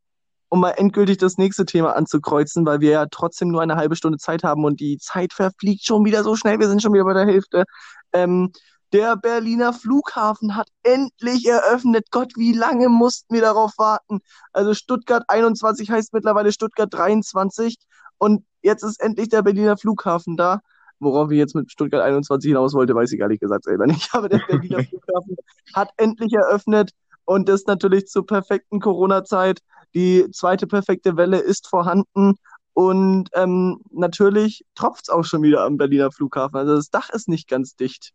um 0.51 0.61
mal 0.61 0.73
endgültig 0.73 1.19
das 1.19 1.39
nächste 1.39 1.65
Thema 1.65 1.97
anzukreuzen, 1.97 2.67
weil 2.67 2.81
wir 2.81 2.91
ja 2.91 3.07
trotzdem 3.11 3.49
nur 3.49 3.63
eine 3.63 3.77
halbe 3.77 3.97
Stunde 3.97 4.19
Zeit 4.19 4.45
haben 4.45 4.65
und 4.65 4.81
die 4.81 4.99
Zeit 4.99 5.33
verfliegt 5.33 5.87
schon 5.87 6.05
wieder 6.05 6.23
so 6.23 6.37
schnell. 6.37 6.59
Wir 6.59 6.69
sind 6.69 6.83
schon 6.83 6.93
wieder 6.93 7.05
bei 7.05 7.15
der 7.15 7.27
Hälfte. 7.27 7.65
Ähm, 8.13 8.53
der 8.93 9.17
Berliner 9.17 9.73
Flughafen 9.73 10.57
hat 10.57 10.69
endlich 10.83 11.47
eröffnet. 11.47 12.11
Gott, 12.11 12.33
wie 12.37 12.53
lange 12.53 12.89
mussten 12.89 13.35
wir 13.35 13.43
darauf 13.43 13.73
warten? 13.79 14.21
Also 14.53 14.75
Stuttgart 14.75 15.25
21 15.29 15.91
heißt 15.91 16.13
mittlerweile 16.13 16.53
Stuttgart 16.53 16.93
23 16.93 17.77
und 18.19 18.45
jetzt 18.63 18.83
ist 18.83 19.01
endlich 19.01 19.29
der 19.29 19.43
Berliner 19.43 19.77
Flughafen 19.77 20.37
da. 20.37 20.61
Worauf 21.01 21.31
ich 21.31 21.39
jetzt 21.39 21.55
mit 21.55 21.71
Stuttgart 21.71 22.03
21 22.03 22.49
hinaus 22.49 22.75
wollte, 22.75 22.95
weiß 22.95 23.13
ich 23.13 23.21
ehrlich 23.21 23.41
gesagt 23.41 23.65
selber 23.65 23.87
nicht. 23.87 24.09
Aber 24.15 24.29
der 24.29 24.41
Berliner 24.49 24.83
Flughafen 24.89 25.37
hat 25.75 25.91
endlich 25.97 26.33
eröffnet 26.33 26.93
und 27.25 27.49
das 27.49 27.67
natürlich 27.67 28.07
zur 28.07 28.27
perfekten 28.27 28.81
Corona-Zeit. 28.81 29.61
Die 29.95 30.31
zweite 30.33 30.67
perfekte 30.67 31.17
Welle 31.17 31.39
ist 31.39 31.69
vorhanden. 31.69 32.35
Und 32.75 33.29
ähm, 33.35 33.81
natürlich 33.91 34.65
tropft 34.77 35.05
es 35.05 35.09
auch 35.09 35.25
schon 35.25 35.43
wieder 35.43 35.65
am 35.65 35.79
Berliner 35.79 36.13
Flughafen. 36.13 36.57
Also 36.57 36.77
das 36.77 36.91
Dach 36.91 37.11
ist 37.11 37.29
nicht 37.29 37.49
ganz 37.49 37.75
dicht. 37.75 38.13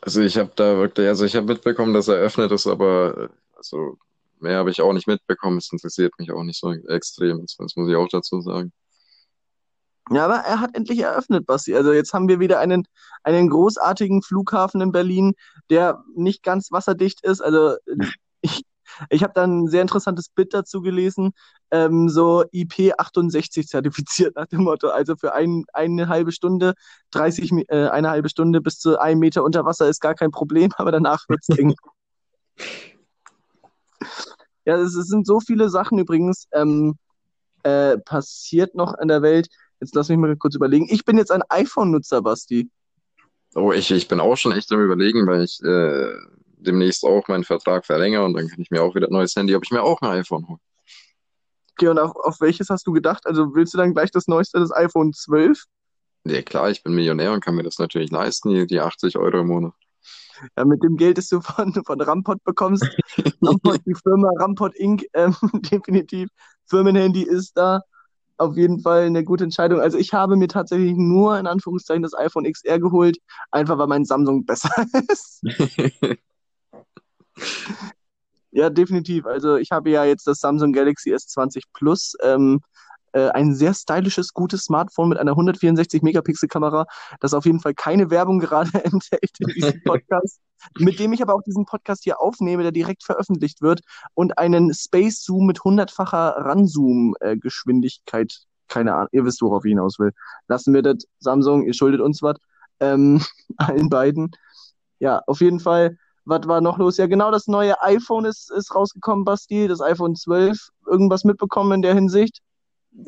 Also 0.00 0.20
ich 0.20 0.36
habe 0.38 0.52
da 0.56 0.76
wirklich, 0.76 1.06
also 1.08 1.24
ich 1.24 1.36
habe 1.36 1.46
mitbekommen, 1.46 1.94
dass 1.94 2.08
er 2.08 2.16
eröffnet 2.16 2.50
ist, 2.50 2.66
aber 2.66 3.16
äh, 3.16 3.28
also 3.56 3.98
mehr 4.40 4.58
habe 4.58 4.70
ich 4.70 4.82
auch 4.82 4.92
nicht 4.92 5.06
mitbekommen. 5.06 5.58
Es 5.58 5.72
interessiert 5.72 6.12
mich 6.18 6.32
auch 6.32 6.42
nicht 6.42 6.58
so 6.58 6.72
extrem. 6.72 7.40
Das, 7.40 7.56
muss 7.58 7.88
ich 7.88 7.96
auch 7.96 8.08
dazu 8.08 8.40
sagen. 8.40 8.72
Ja, 10.10 10.24
aber 10.24 10.38
er 10.38 10.60
hat 10.60 10.74
endlich 10.74 10.98
eröffnet, 10.98 11.46
Basti. 11.46 11.74
Also 11.76 11.92
jetzt 11.92 12.12
haben 12.12 12.28
wir 12.28 12.40
wieder 12.40 12.58
einen, 12.58 12.84
einen 13.22 13.48
großartigen 13.48 14.22
Flughafen 14.22 14.80
in 14.80 14.90
Berlin, 14.90 15.34
der 15.70 16.02
nicht 16.16 16.42
ganz 16.42 16.72
wasserdicht 16.72 17.24
ist. 17.24 17.40
Also 17.40 17.76
ich, 18.40 18.62
ich 19.10 19.22
habe 19.22 19.32
da 19.34 19.44
ein 19.44 19.66
sehr 19.68 19.82
interessantes 19.82 20.28
Bild 20.28 20.54
dazu 20.54 20.80
gelesen, 20.80 21.32
ähm, 21.70 22.08
so 22.08 22.44
IP68 22.52 23.66
zertifiziert 23.66 24.36
nach 24.36 24.46
dem 24.46 24.62
Motto. 24.64 24.88
Also 24.88 25.16
für 25.16 25.34
ein, 25.34 25.64
eine 25.72 26.08
halbe 26.08 26.32
Stunde, 26.32 26.74
30, 27.10 27.50
Mi- 27.52 27.68
äh, 27.68 27.88
eine 27.88 28.10
halbe 28.10 28.28
Stunde 28.28 28.60
bis 28.60 28.78
zu 28.78 28.98
einem 28.98 29.20
Meter 29.20 29.44
unter 29.44 29.64
Wasser 29.64 29.88
ist 29.88 30.00
gar 30.00 30.14
kein 30.14 30.30
Problem, 30.30 30.70
aber 30.76 30.92
danach 30.92 31.28
wird's 31.28 31.48
eng. 31.50 31.74
Ja, 34.64 34.76
es, 34.76 34.94
es 34.94 35.08
sind 35.08 35.26
so 35.26 35.40
viele 35.40 35.68
Sachen 35.70 35.98
übrigens 35.98 36.46
ähm, 36.52 36.94
äh, 37.64 37.98
passiert 37.98 38.74
noch 38.74 38.96
in 38.98 39.08
der 39.08 39.22
Welt. 39.22 39.48
Jetzt 39.80 39.94
lass 39.94 40.08
mich 40.08 40.18
mal 40.18 40.36
kurz 40.36 40.54
überlegen. 40.54 40.86
Ich 40.88 41.04
bin 41.04 41.18
jetzt 41.18 41.32
ein 41.32 41.42
iPhone-Nutzer, 41.48 42.22
Basti. 42.22 42.70
Oh, 43.54 43.72
ich, 43.72 43.90
ich 43.90 44.08
bin 44.08 44.20
auch 44.20 44.36
schon 44.36 44.52
echt 44.52 44.70
am 44.72 44.80
Überlegen, 44.84 45.26
weil 45.26 45.42
ich 45.42 45.60
äh, 45.62 46.14
demnächst 46.62 47.04
auch 47.04 47.28
meinen 47.28 47.44
Vertrag 47.44 47.86
verlängere 47.86 48.24
und 48.24 48.34
dann 48.34 48.48
kann 48.48 48.60
ich 48.60 48.70
mir 48.70 48.82
auch 48.82 48.94
wieder 48.94 49.08
ein 49.08 49.12
neues 49.12 49.34
Handy, 49.36 49.54
ob 49.54 49.64
ich 49.64 49.70
mir 49.70 49.82
auch 49.82 50.00
ein 50.00 50.18
iPhone 50.18 50.48
hole. 50.48 50.58
Okay, 51.72 51.88
und 51.88 51.98
auf, 51.98 52.14
auf 52.16 52.40
welches 52.40 52.68
hast 52.68 52.86
du 52.86 52.92
gedacht? 52.92 53.26
Also 53.26 53.54
willst 53.54 53.74
du 53.74 53.78
dann 53.78 53.94
gleich 53.94 54.10
das 54.10 54.28
neueste, 54.28 54.60
das 54.60 54.72
iPhone 54.72 55.12
12? 55.12 55.64
Ja, 56.24 56.42
klar, 56.42 56.70
ich 56.70 56.82
bin 56.82 56.94
Millionär 56.94 57.32
und 57.32 57.42
kann 57.42 57.56
mir 57.56 57.64
das 57.64 57.78
natürlich 57.78 58.10
leisten, 58.10 58.50
die, 58.50 58.66
die 58.66 58.80
80 58.80 59.16
Euro 59.16 59.40
im 59.40 59.48
Monat. 59.48 59.72
Ja, 60.56 60.64
mit 60.64 60.82
dem 60.82 60.96
Geld, 60.96 61.18
das 61.18 61.28
du 61.28 61.40
von, 61.40 61.72
von 61.84 62.00
Rampot 62.00 62.42
bekommst. 62.44 62.84
Rampot, 63.42 63.80
die 63.86 63.94
Firma 63.94 64.30
Rampot 64.38 64.74
Inc., 64.76 65.04
ähm, 65.14 65.34
definitiv. 65.70 66.28
Firmenhandy 66.66 67.22
ist 67.22 67.56
da. 67.56 67.82
Auf 68.38 68.56
jeden 68.56 68.80
Fall 68.80 69.02
eine 69.02 69.24
gute 69.24 69.44
Entscheidung. 69.44 69.80
Also 69.80 69.98
ich 69.98 70.14
habe 70.14 70.36
mir 70.36 70.48
tatsächlich 70.48 70.94
nur 70.96 71.38
in 71.38 71.46
Anführungszeichen 71.46 72.02
das 72.02 72.14
iPhone 72.14 72.50
XR 72.50 72.80
geholt, 72.80 73.18
einfach 73.50 73.78
weil 73.78 73.86
mein 73.86 74.04
Samsung 74.04 74.44
besser 74.44 74.70
ist. 75.08 75.42
Ja, 78.50 78.68
definitiv. 78.68 79.26
Also 79.26 79.56
ich 79.56 79.70
habe 79.70 79.90
ja 79.90 80.04
jetzt 80.04 80.26
das 80.26 80.40
Samsung 80.40 80.72
Galaxy 80.72 81.14
S20 81.14 81.62
Plus, 81.72 82.14
ähm, 82.22 82.60
äh, 83.12 83.28
ein 83.30 83.54
sehr 83.54 83.74
stylisches, 83.74 84.32
gutes 84.32 84.64
Smartphone 84.64 85.08
mit 85.08 85.18
einer 85.18 85.32
164-Megapixel-Kamera, 85.32 86.86
das 87.20 87.34
auf 87.34 87.44
jeden 87.44 87.60
Fall 87.60 87.74
keine 87.74 88.10
Werbung 88.10 88.38
gerade 88.38 88.70
enthält 88.84 89.38
in 89.38 89.48
diesem 89.48 89.82
Podcast, 89.84 90.40
mit 90.78 90.98
dem 90.98 91.12
ich 91.12 91.22
aber 91.22 91.34
auch 91.34 91.42
diesen 91.42 91.66
Podcast 91.66 92.04
hier 92.04 92.20
aufnehme, 92.20 92.62
der 92.62 92.72
direkt 92.72 93.04
veröffentlicht 93.04 93.62
wird 93.62 93.80
und 94.14 94.38
einen 94.38 94.72
Space 94.74 95.22
Zoom 95.22 95.46
mit 95.46 95.60
100-facher 95.60 96.36
Ranzoom-Geschwindigkeit. 96.36 98.44
Keine 98.68 98.94
Ahnung, 98.94 99.08
ihr 99.12 99.24
wisst, 99.24 99.42
worauf 99.42 99.64
ich 99.64 99.70
hinaus 99.70 99.98
will. 99.98 100.12
Lassen 100.48 100.72
wir 100.72 100.82
das, 100.82 101.04
Samsung, 101.18 101.64
ihr 101.64 101.74
schuldet 101.74 102.00
uns 102.00 102.22
was, 102.22 102.36
ähm, 102.80 103.22
allen 103.56 103.90
beiden. 103.90 104.30
Ja, 104.98 105.20
auf 105.26 105.40
jeden 105.40 105.60
Fall. 105.60 105.98
Was 106.24 106.46
war 106.46 106.60
noch 106.60 106.78
los? 106.78 106.96
Ja, 106.98 107.06
genau, 107.06 107.30
das 107.30 107.48
neue 107.48 107.80
iPhone 107.82 108.24
ist, 108.24 108.50
ist 108.52 108.74
rausgekommen, 108.74 109.24
Basti, 109.24 109.66
das 109.66 109.80
iPhone 109.80 110.14
12. 110.14 110.68
Irgendwas 110.86 111.24
mitbekommen 111.24 111.72
in 111.72 111.82
der 111.82 111.94
Hinsicht? 111.94 112.38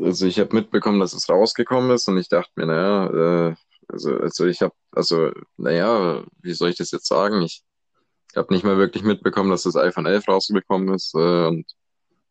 Also 0.01 0.27
ich 0.27 0.39
habe 0.39 0.55
mitbekommen, 0.55 1.01
dass 1.01 1.13
es 1.13 1.29
rausgekommen 1.29 1.91
ist 1.91 2.09
und 2.09 2.19
ich 2.19 2.29
dachte 2.29 2.51
mir, 2.57 2.67
naja, 2.67 3.51
äh, 3.51 3.55
also, 3.89 4.17
also 4.17 4.47
ich 4.47 4.63
habe, 4.63 4.75
also, 4.93 5.31
naja, 5.57 6.25
wie 6.41 6.55
soll 6.55 6.71
ich 6.71 6.77
das 6.77 6.91
jetzt 6.91 7.07
sagen? 7.07 7.43
Ich 7.43 7.63
habe 8.35 8.53
nicht 8.53 8.65
mal 8.65 8.79
wirklich 8.79 9.05
mitbekommen, 9.05 9.51
dass 9.51 9.65
das 9.65 9.77
iPhone 9.77 10.07
11 10.07 10.27
rausgekommen 10.27 10.95
ist 10.95 11.15
äh, 11.15 11.47
und 11.47 11.67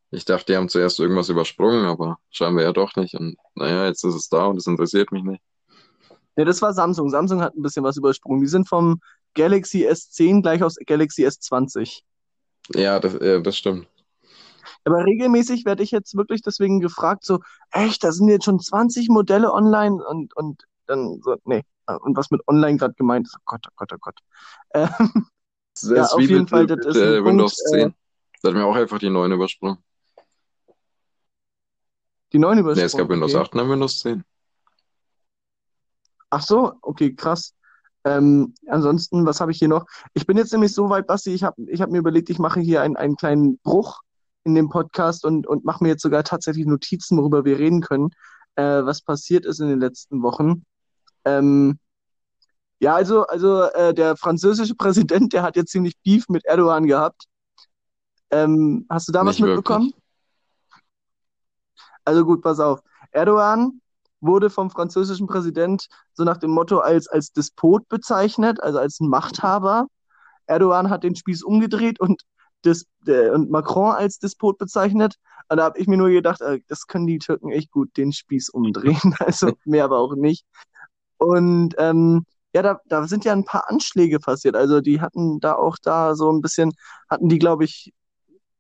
ich 0.10 0.26
dachte, 0.26 0.46
die 0.48 0.58
haben 0.58 0.70
zuerst 0.70 1.00
irgendwas 1.00 1.30
übersprungen, 1.30 1.86
aber 1.86 2.18
scheinbar 2.30 2.64
ja 2.64 2.72
doch 2.72 2.96
nicht 2.96 3.16
und 3.16 3.36
naja, 3.56 3.88
jetzt 3.88 4.04
ist 4.04 4.16
es 4.16 4.30
da 4.30 4.48
und 4.48 4.58
es 4.58 4.68
interessiert 4.68 5.12
mich 5.12 5.24
nicht. 5.24 5.42
Ja, 6.36 6.46
das 6.46 6.62
war 6.62 6.74
Samsung. 6.74 7.10
Samsung 7.10 7.42
hat 7.42 7.56
ein 7.56 7.62
bisschen 7.62 7.84
was 7.84 7.98
übersprungen. 7.98 8.42
Die 8.42 8.48
sind 8.48 8.68
vom 8.68 9.00
Galaxy 9.36 9.88
S10 9.88 10.42
gleich 10.42 10.64
aufs 10.64 10.78
Galaxy 10.86 11.26
S20. 11.26 12.02
Ja, 12.76 13.00
das, 13.00 13.16
äh, 13.16 13.42
das 13.42 13.58
stimmt. 13.58 13.88
Aber 14.86 15.06
regelmäßig 15.06 15.66
werde 15.66 15.84
ich 15.84 15.92
jetzt 15.92 16.16
wirklich 16.16 16.42
deswegen 16.42 16.80
gefragt, 16.80 17.26
so, 17.26 17.40
echt, 17.72 18.04
da 18.04 18.12
sind 18.12 18.28
jetzt 18.30 18.46
schon 18.46 18.60
20 18.60 19.10
Modelle 19.10 19.52
online 19.54 20.04
und, 20.06 20.36
und 20.36 20.64
dann 20.88 21.22
so, 21.22 21.36
nee. 21.46 21.64
Und 21.86 22.16
was 22.16 22.32
mit 22.32 22.42
online 22.48 22.78
gerade 22.78 22.94
gemeint 22.94 23.28
ist, 23.28 23.36
oh 23.38 23.42
Gott, 23.46 23.66
oh 23.68 23.74
Gott, 23.76 23.94
oh 23.94 23.98
Gott. 24.00 24.20
Ähm, 24.74 25.28
Das 25.76 25.90
ja, 25.90 26.06
auf 26.06 26.20
wie 26.20 26.26
jeden 26.28 26.42
mit, 26.42 26.50
Fall, 26.50 26.68
das 26.68 26.78
mit 26.78 26.86
ist 26.86 26.98
äh, 26.98 27.22
Punkt. 27.22 27.26
Windows 27.26 27.60
Äh, 27.74 27.90
10. 27.90 27.96
Da 28.42 28.50
hat 28.50 28.56
mir 28.56 28.66
auch 28.66 28.76
einfach 28.76 29.00
die 29.00 29.10
9 29.10 29.32
übersprungen. 29.32 29.78
die 32.34 32.40
neuen 32.40 32.64
Ne, 32.74 32.82
es 32.82 32.96
gab 32.98 33.10
übersprungen, 33.10 33.10
Windows 33.10 33.36
okay. 33.36 33.44
8 33.44 33.54
und 33.54 33.58
dann 33.60 33.70
Windows 33.70 34.00
10. 34.00 34.24
Ach 36.30 36.42
so, 36.42 36.74
okay, 36.82 37.14
krass. 37.16 37.54
Ähm, 38.06 38.54
ansonsten, 38.68 39.26
was 39.26 39.40
habe 39.40 39.52
ich 39.52 39.60
hier 39.60 39.70
noch? 39.70 39.86
Ich 40.14 40.26
bin 40.26 40.38
jetzt 40.38 40.52
nämlich 40.52 40.74
so 40.74 40.90
weit, 40.90 41.08
Basti, 41.08 41.34
ich 41.34 41.44
habe 41.44 41.62
ich 41.68 41.82
hab 41.82 41.90
mir 41.90 42.00
überlegt, 42.00 42.30
ich 42.30 42.40
mache 42.40 42.60
hier 42.60 42.82
einen, 42.82 42.98
einen 42.98 43.16
kleinen 43.16 43.58
Bruch 43.60 44.02
in 44.44 44.56
dem 44.56 44.70
Podcast 44.70 45.26
und, 45.26 45.48
und 45.48 45.64
mache 45.64 45.84
mir 45.84 45.90
jetzt 45.90 46.02
sogar 46.02 46.24
tatsächlich 46.24 46.66
Notizen, 46.66 47.18
worüber 47.18 47.46
wir 47.46 47.60
reden 47.60 47.82
können, 47.82 48.10
äh, 48.56 48.84
was 48.84 49.02
passiert 49.02 49.46
ist 49.46 49.60
in 49.60 49.70
den 49.70 49.80
letzten 49.80 50.22
Wochen. 50.22 50.66
Ähm, 51.24 51.80
ja, 52.80 52.96
also, 52.96 53.26
also 53.28 53.64
äh, 53.64 53.94
der 53.94 54.18
französische 54.18 54.76
Präsident, 54.78 55.32
der 55.32 55.44
hat 55.44 55.56
jetzt 55.56 55.72
ziemlich 55.72 55.98
Beef 56.04 56.28
mit 56.28 56.46
Erdogan 56.46 56.86
gehabt. 56.86 57.26
Ähm, 58.32 58.86
hast 58.90 59.08
du 59.08 59.14
da 59.14 59.26
was 59.26 59.38
Nicht 59.38 59.48
mitbekommen? 59.48 59.86
wirklich. 59.86 60.04
Also 62.04 62.26
gut, 62.26 62.42
pass 62.42 62.60
auf. 62.60 62.82
Erdogan 63.12 63.80
wurde 64.24 64.50
vom 64.50 64.70
französischen 64.70 65.28
Präsident 65.28 65.88
so 66.14 66.24
nach 66.24 66.38
dem 66.38 66.52
Motto 66.52 66.80
als, 66.80 67.08
als 67.08 67.32
Despot 67.32 67.88
bezeichnet, 67.90 68.62
also 68.62 68.80
als 68.80 69.00
Machthaber. 69.00 69.88
Erdogan 70.48 70.90
hat 70.90 71.04
den 71.04 71.16
Spieß 71.16 71.44
umgedreht 71.44 72.00
und, 72.00 72.24
Dis, 72.66 72.86
äh, 73.08 73.30
und 73.30 73.52
Macron 73.52 73.94
als 73.94 74.20
Despot 74.20 74.58
bezeichnet. 74.58 75.16
Und 75.50 75.58
da 75.58 75.66
habe 75.66 75.80
ich 75.80 75.88
mir 75.88 75.98
nur 75.98 76.10
gedacht, 76.10 76.42
äh, 76.42 76.62
das 76.68 76.88
können 76.88 77.08
die 77.08 77.20
Türken 77.20 77.52
echt 77.52 77.72
gut, 77.72 77.96
den 77.98 78.12
Spieß 78.14 78.50
umdrehen. 78.50 78.98
Also 79.20 79.52
mehr 79.66 79.86
aber 79.86 80.00
auch 80.00 80.16
nicht. 80.16 80.46
Und 81.18 81.76
ähm, 81.78 82.26
ja, 82.54 82.62
da, 82.62 82.80
da 82.86 83.08
sind 83.08 83.26
ja 83.26 83.34
ein 83.34 83.46
paar 83.46 83.70
Anschläge 83.70 84.20
passiert. 84.20 84.56
Also 84.56 84.82
die 84.82 85.02
hatten 85.02 85.40
da 85.40 85.56
auch 85.56 85.78
da 85.82 86.16
so 86.16 86.32
ein 86.32 86.42
bisschen, 86.42 86.74
hatten 87.10 87.30
die, 87.30 87.40
glaube 87.40 87.66
ich, 87.66 87.94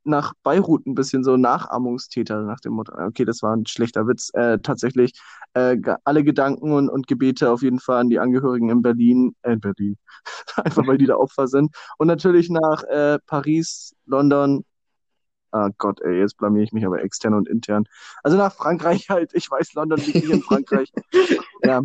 nach 0.04 0.34
Beirut 0.44 0.86
ein 0.86 0.96
bisschen 0.96 1.24
so 1.24 1.38
Nachahmungstäter 1.38 2.42
nach 2.42 2.60
dem 2.60 2.74
Motto. 2.74 2.94
Okay, 2.94 3.26
das 3.26 3.42
war 3.42 3.56
ein 3.56 3.66
schlechter 3.66 4.08
Witz. 4.08 4.32
Äh, 4.34 4.60
tatsächlich 4.60 5.13
äh, 5.54 5.78
alle 6.04 6.24
Gedanken 6.24 6.72
und, 6.72 6.89
und 6.89 7.08
Gebete 7.08 7.52
auf 7.52 7.62
jeden 7.62 7.80
Fall 7.80 8.00
an 8.00 8.10
die 8.10 8.20
Angehörigen 8.20 8.70
in 8.70 8.82
Berlin, 8.82 9.36
äh, 9.44 9.54
in 9.54 9.60
Berlin, 9.60 9.98
einfach 10.56 10.86
weil 10.88 10.98
die 10.98 11.06
da 11.06 11.16
Opfer 11.16 11.48
sind. 11.48 11.76
Und 11.98 12.08
natürlich 12.08 12.50
nach 12.50 12.84
äh, 12.84 13.20
Paris, 13.26 13.96
London. 14.06 14.66
Ah 15.52 15.70
Gott, 15.78 16.02
ey, 16.02 16.20
jetzt 16.20 16.38
blamier 16.38 16.63
ich 16.63 16.72
mich 16.72 16.86
aber 16.86 17.04
extern 17.04 17.36
und 17.36 17.48
intern. 17.48 17.86
Also 18.24 18.38
nach 18.38 18.54
Frankreich 18.54 19.10
halt. 19.10 19.32
Ich 19.34 19.50
weiß, 19.50 19.74
London 19.74 20.00
liegt 20.00 20.16
nicht 20.16 20.30
in 20.32 20.42
Frankreich. 20.42 20.92
ja. 21.63 21.82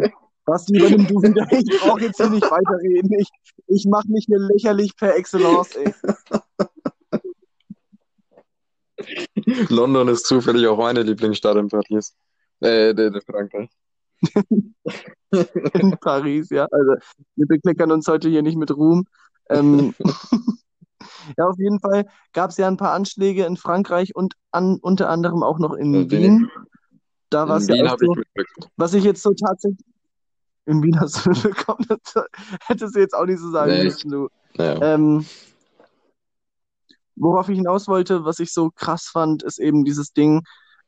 Was 0.47 0.67
übernimm 0.71 1.07
du 1.07 1.21
wieder? 1.21 1.47
Ich 1.53 1.79
brauche 1.79 2.01
jetzt 2.01 2.17
hier 2.17 2.31
nicht 2.31 2.51
weiterreden. 2.51 3.13
Ich, 3.19 3.29
ich 3.67 3.85
mache 3.87 4.09
mich 4.09 4.25
hier 4.27 4.39
lächerlich 4.39 4.97
per 4.97 5.15
Excellence, 5.15 5.77
ey. 5.77 5.93
London 9.69 10.09
ist 10.09 10.27
zufällig 10.27 10.67
auch 10.67 10.79
meine 10.79 11.03
Lieblingsstadt 11.03 11.57
in 11.57 11.69
Paris. 11.69 12.15
Äh, 12.61 12.91
in 12.91 13.21
Frankreich. 13.21 13.71
in 15.75 15.97
Paris, 16.01 16.51
ja. 16.51 16.67
Also 16.71 16.95
wir 17.37 17.47
bekleckern 17.47 17.93
uns 17.93 18.09
heute 18.09 18.29
hier 18.29 18.43
nicht 18.43 18.57
mit 18.57 18.77
Ruhm. 18.77 19.05
Ähm, 19.51 19.95
ja, 21.37 21.47
auf 21.47 21.59
jeden 21.59 21.81
Fall 21.81 22.07
gab 22.33 22.51
es 22.51 22.57
ja 22.57 22.67
ein 22.67 22.77
paar 22.77 22.93
Anschläge 22.93 23.45
in 23.45 23.57
Frankreich 23.57 24.15
und 24.15 24.35
an, 24.51 24.79
unter 24.81 25.09
anderem 25.09 25.43
auch 25.43 25.59
noch 25.59 25.75
in 25.75 25.95
In 25.95 26.11
Wien. 26.11 26.51
Da 27.31 27.49
war 27.49 27.59
es 27.59 27.69
ja 27.69 27.75
auch 27.75 27.95
ich 28.01 28.07
so, 28.07 28.15
mitbekommen. 28.15 28.73
was 28.77 28.95
ich 28.95 29.05
jetzt 29.05 29.23
so 29.23 29.33
tatsächlich 29.35 29.85
in 30.67 30.83
Wien 30.83 30.99
hast 31.01 31.25
du 31.25 31.31
mitbekommen, 31.31 31.87
hättest 32.67 32.95
du 32.95 33.01
jetzt 33.01 33.15
auch 33.15 33.25
nicht 33.25 33.39
so 33.39 33.51
sagen 33.51 33.73
Nee, 33.73 33.85
müssen, 33.85 34.11
du. 34.11 34.29
ja. 34.55 34.81
Ähm, 34.83 35.25
worauf 37.21 37.49
ich 37.49 37.57
hinaus 37.59 37.89
wollte, 37.89 38.25
was 38.25 38.39
ich 38.39 38.53
so 38.53 38.71
krass 38.71 39.09
fand, 39.09 39.43
ist 39.43 39.59
eben 39.59 39.85
dieses 39.85 40.13
Ding, 40.13 40.43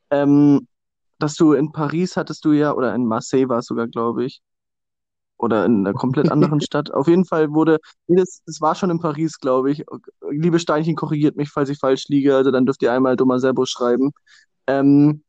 ähm, 0.09 0.67
dass 1.19 1.35
du 1.35 1.53
in 1.53 1.71
Paris 1.71 2.17
hattest 2.17 2.45
du 2.45 2.51
ja, 2.53 2.73
oder 2.73 2.95
in 2.95 3.05
Marseille 3.05 3.47
war 3.49 3.59
es 3.59 3.67
sogar, 3.67 3.87
glaube 3.87 4.25
ich, 4.25 4.41
oder 5.37 5.65
in 5.65 5.85
einer 5.85 5.93
komplett 5.93 6.31
anderen 6.31 6.61
Stadt. 6.61 6.93
Auf 6.93 7.07
jeden 7.07 7.25
Fall 7.25 7.51
wurde, 7.51 7.79
das, 8.07 8.41
das 8.45 8.61
war 8.61 8.75
schon 8.75 8.89
in 8.89 8.99
Paris, 8.99 9.39
glaube 9.39 9.71
ich. 9.71 9.83
Liebe 10.29 10.59
Steinchen, 10.59 10.95
korrigiert 10.95 11.35
mich, 11.35 11.49
falls 11.49 11.69
ich 11.69 11.79
falsch 11.79 12.07
liege, 12.07 12.35
also 12.35 12.51
dann 12.51 12.65
dürft 12.65 12.81
ihr 12.83 12.91
einmal 12.91 13.15
dummer 13.15 13.39
Serbo 13.39 13.65
schreiben. 13.65 14.11
Ähm, 14.67 15.23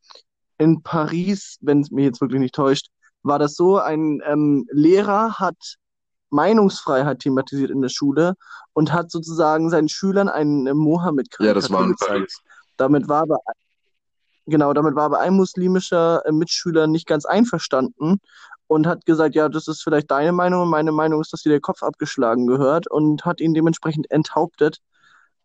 in 0.59 0.83
Paris, 0.83 1.59
wenn 1.61 1.81
es 1.81 1.91
mich 1.91 2.05
jetzt 2.05 2.21
wirklich 2.21 2.41
nicht 2.41 2.55
täuscht, 2.55 2.89
war 3.23 3.39
das 3.39 3.55
so, 3.55 3.79
ein 3.79 4.21
ähm, 4.27 4.67
Lehrer 4.73 5.39
hat 5.39 5.77
Meinungsfreiheit 6.33 7.21
thematisiert 7.21 7.71
in 7.71 7.83
der 7.83 7.89
Schule 7.89 8.35
und 8.73 8.93
hat 8.93 9.11
sozusagen 9.11 9.71
seinen 9.71 9.89
Schülern 9.89 10.29
eine 10.29 10.75
Ja, 11.47 11.55
das 11.55 11.71
war 11.71 11.87
gezeigt. 11.87 12.33
Damit 12.77 13.09
war 13.09 13.23
aber, 13.23 13.39
genau, 14.47 14.73
damit 14.73 14.95
war 14.95 15.05
aber 15.05 15.21
ein 15.21 15.35
muslimischer 15.35 16.25
äh, 16.25 16.33
Mitschüler 16.33 16.87
nicht 16.87 17.07
ganz 17.07 17.25
einverstanden 17.25 18.19
und 18.67 18.87
hat 18.87 19.05
gesagt, 19.05 19.35
ja, 19.35 19.49
das 19.49 19.69
ist 19.69 19.83
vielleicht 19.83 20.11
deine 20.11 20.33
Meinung 20.33 20.63
und 20.63 20.71
meine 20.71 20.93
Meinung 20.93 21.21
ist, 21.21 21.33
dass 21.33 21.43
dir 21.43 21.51
der 21.51 21.61
Kopf 21.61 21.83
abgeschlagen 21.83 22.47
gehört 22.47 22.91
und 22.91 23.25
hat 23.25 23.41
ihn 23.41 23.55
dementsprechend 23.55 24.11
enthauptet. 24.11 24.79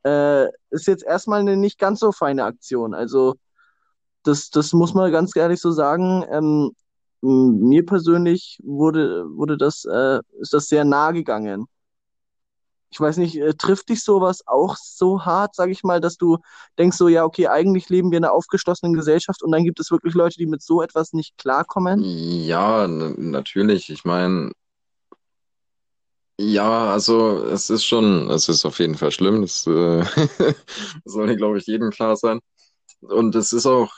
Äh, 0.03 0.47
ist 0.69 0.87
jetzt 0.87 1.03
erstmal 1.03 1.41
eine 1.41 1.57
nicht 1.57 1.77
ganz 1.77 1.99
so 1.99 2.11
feine 2.11 2.45
Aktion. 2.45 2.93
Also 2.93 3.35
das, 4.23 4.49
das 4.49 4.73
muss 4.73 4.93
man 4.93 5.11
ganz 5.11 5.35
ehrlich 5.35 5.59
so 5.59 5.71
sagen. 5.71 6.25
Ähm, 6.29 6.71
mir 7.21 7.85
persönlich 7.85 8.59
wurde, 8.63 9.25
wurde 9.29 9.57
das, 9.57 9.85
äh, 9.85 10.19
ist 10.39 10.53
das 10.53 10.67
sehr 10.67 10.85
nahe 10.85 11.13
gegangen. 11.13 11.67
Ich 12.89 12.99
weiß 12.99 13.17
nicht, 13.17 13.35
äh, 13.35 13.53
trifft 13.53 13.89
dich 13.89 14.03
sowas 14.03 14.43
auch 14.47 14.77
so 14.77 15.25
hart, 15.25 15.55
sag 15.55 15.69
ich 15.69 15.83
mal, 15.83 15.99
dass 15.99 16.17
du 16.17 16.37
denkst 16.77 16.97
so, 16.97 17.09
ja, 17.09 17.25
okay, 17.25 17.47
eigentlich 17.47 17.89
leben 17.89 18.11
wir 18.11 18.17
in 18.17 18.23
einer 18.23 18.33
aufgeschlossenen 18.33 18.93
Gesellschaft 18.93 19.43
und 19.43 19.51
dann 19.51 19.65
gibt 19.65 19.79
es 19.79 19.91
wirklich 19.91 20.13
Leute, 20.13 20.37
die 20.37 20.45
mit 20.45 20.61
so 20.61 20.81
etwas 20.81 21.11
nicht 21.11 21.37
klarkommen? 21.37 22.01
Ja, 22.03 22.87
natürlich. 22.87 23.89
Ich 23.89 24.05
meine, 24.05 24.51
ja, 26.39 26.91
also 26.93 27.43
es 27.45 27.69
ist 27.69 27.83
schon, 27.83 28.29
es 28.29 28.47
ist 28.47 28.63
auf 28.65 28.79
jeden 28.79 28.95
Fall 28.95 29.11
schlimm. 29.11 29.41
Das 29.41 29.65
äh, 29.67 30.03
sollte, 31.05 31.35
glaube 31.35 31.57
ich, 31.57 31.65
jedem 31.65 31.89
klar 31.89 32.15
sein. 32.15 32.39
Und 33.01 33.35
es 33.35 33.53
ist 33.53 33.65
auch 33.65 33.93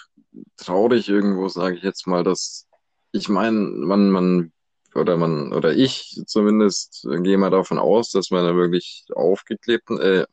traurig 0.57 1.09
irgendwo, 1.09 1.49
sage 1.49 1.75
ich 1.77 1.83
jetzt 1.83 2.07
mal, 2.07 2.23
dass 2.23 2.68
ich 3.11 3.29
meine, 3.29 3.59
man, 3.59 4.09
man 4.11 4.51
oder 4.95 5.17
man 5.17 5.53
oder 5.53 5.73
ich 5.73 6.21
zumindest 6.25 7.05
äh, 7.09 7.21
gehe 7.21 7.37
mal 7.37 7.49
davon 7.51 7.79
aus, 7.79 8.11
dass 8.11 8.31
man 8.31 8.45
da 8.45 8.55
wirklich 8.55 9.05
aufgeklebten, 9.13 9.99
äh, 9.99 10.25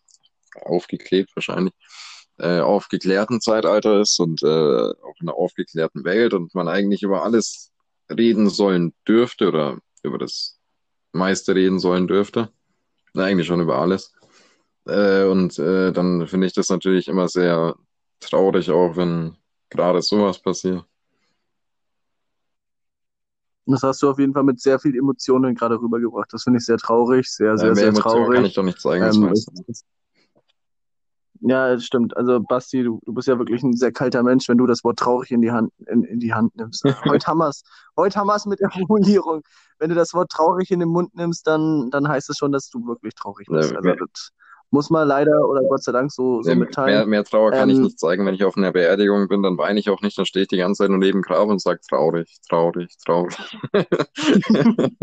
aufgeklebt 0.62 1.30
wahrscheinlich, 1.36 1.74
äh, 2.38 2.60
aufgeklärten 2.60 3.40
Zeitalter 3.40 4.00
ist 4.00 4.18
und 4.20 4.42
äh, 4.42 4.46
auch 4.46 5.14
in 5.20 5.28
einer 5.28 5.36
aufgeklärten 5.36 6.04
Welt 6.04 6.34
und 6.34 6.54
man 6.54 6.68
eigentlich 6.68 7.02
über 7.02 7.22
alles 7.22 7.72
reden 8.10 8.48
sollen 8.48 8.94
dürfte 9.06 9.48
oder 9.48 9.78
über 10.02 10.18
das 10.18 10.58
meiste 11.12 11.54
reden 11.54 11.78
sollen 11.80 12.06
dürfte. 12.06 12.50
Na, 13.14 13.24
eigentlich 13.24 13.46
schon 13.46 13.60
über 13.60 13.78
alles. 13.78 14.12
Äh, 14.86 15.24
und 15.24 15.58
äh, 15.58 15.92
dann 15.92 16.26
finde 16.28 16.46
ich 16.46 16.52
das 16.52 16.68
natürlich 16.68 17.08
immer 17.08 17.28
sehr 17.28 17.74
traurig, 18.20 18.70
auch 18.70 18.96
wenn 18.96 19.36
gerade 19.70 20.02
sowas 20.02 20.40
passiert. 20.40 20.84
Das 23.66 23.82
hast 23.82 24.02
du 24.02 24.10
auf 24.10 24.18
jeden 24.18 24.32
Fall 24.32 24.44
mit 24.44 24.60
sehr 24.60 24.78
viel 24.78 24.96
Emotionen 24.96 25.54
gerade 25.54 25.80
rübergebracht. 25.80 26.32
Das 26.32 26.44
finde 26.44 26.58
ich 26.58 26.64
sehr 26.64 26.78
traurig, 26.78 27.28
sehr, 27.28 27.58
sehr, 27.58 27.68
mehr 27.68 27.74
sehr 27.74 27.88
Emotionen 27.88 28.24
kann 28.24 28.32
traurig. 28.34 28.48
ich 28.48 28.54
doch 28.54 28.62
nicht 28.62 28.80
zeigen, 28.80 29.04
das 29.04 29.16
Ähm, 29.16 29.22
du. 29.22 29.30
es, 29.68 29.84
ja, 31.40 31.78
stimmt. 31.78 32.16
Also 32.16 32.40
Basti, 32.40 32.82
du, 32.82 33.00
du 33.04 33.12
bist 33.12 33.28
ja 33.28 33.38
wirklich 33.38 33.62
ein 33.62 33.74
sehr 33.74 33.92
kalter 33.92 34.22
Mensch, 34.22 34.48
wenn 34.48 34.58
du 34.58 34.66
das 34.66 34.84
Wort 34.84 34.98
traurig 34.98 35.30
in 35.30 35.42
die 35.42 35.50
Hand, 35.50 35.72
in, 35.86 36.04
in 36.04 36.20
die 36.20 36.32
Hand 36.32 36.56
nimmst. 36.56 36.84
Heute 37.04 37.26
haben 37.26 37.38
wir's. 37.38 37.62
Heute 37.96 38.18
haben 38.18 38.28
wir's 38.28 38.46
mit 38.46 38.60
der 38.60 38.70
Formulierung. 38.70 39.42
Wenn 39.78 39.90
du 39.90 39.94
das 39.94 40.14
Wort 40.14 40.30
traurig 40.30 40.70
in 40.70 40.80
den 40.80 40.88
Mund 40.88 41.14
nimmst, 41.14 41.46
dann, 41.46 41.90
dann 41.90 42.08
heißt 42.08 42.30
es 42.30 42.38
schon, 42.38 42.52
dass 42.52 42.70
du 42.70 42.86
wirklich 42.86 43.14
traurig 43.14 43.48
bist. 43.48 43.74
Also 43.76 43.90
das 43.90 44.30
muss 44.70 44.90
man 44.90 45.06
leider 45.06 45.48
oder 45.48 45.62
Gott 45.62 45.82
sei 45.82 45.92
Dank 45.92 46.12
so, 46.12 46.42
so 46.42 46.54
mitteilen. 46.54 46.94
mehr, 46.94 47.06
mehr 47.06 47.24
Trauer 47.24 47.52
kann 47.52 47.70
ich 47.70 47.76
Ähm, 47.76 47.82
nicht 47.84 47.98
zeigen. 47.98 48.26
Wenn 48.26 48.34
ich 48.34 48.44
auf 48.44 48.56
einer 48.56 48.72
Beerdigung 48.72 49.28
bin, 49.28 49.42
dann 49.42 49.58
weine 49.58 49.78
ich 49.78 49.90
auch 49.90 50.02
nicht. 50.02 50.18
Dann 50.18 50.26
stehe 50.26 50.42
ich 50.42 50.48
die 50.48 50.56
ganze 50.56 50.82
Zeit 50.82 50.90
nur 50.90 50.98
neben 50.98 51.20
dem 51.20 51.22
Grab 51.22 51.48
und 51.48 51.60
sage 51.60 51.80
traurig, 51.88 52.36
traurig, 52.48 52.96
traurig. 53.04 53.36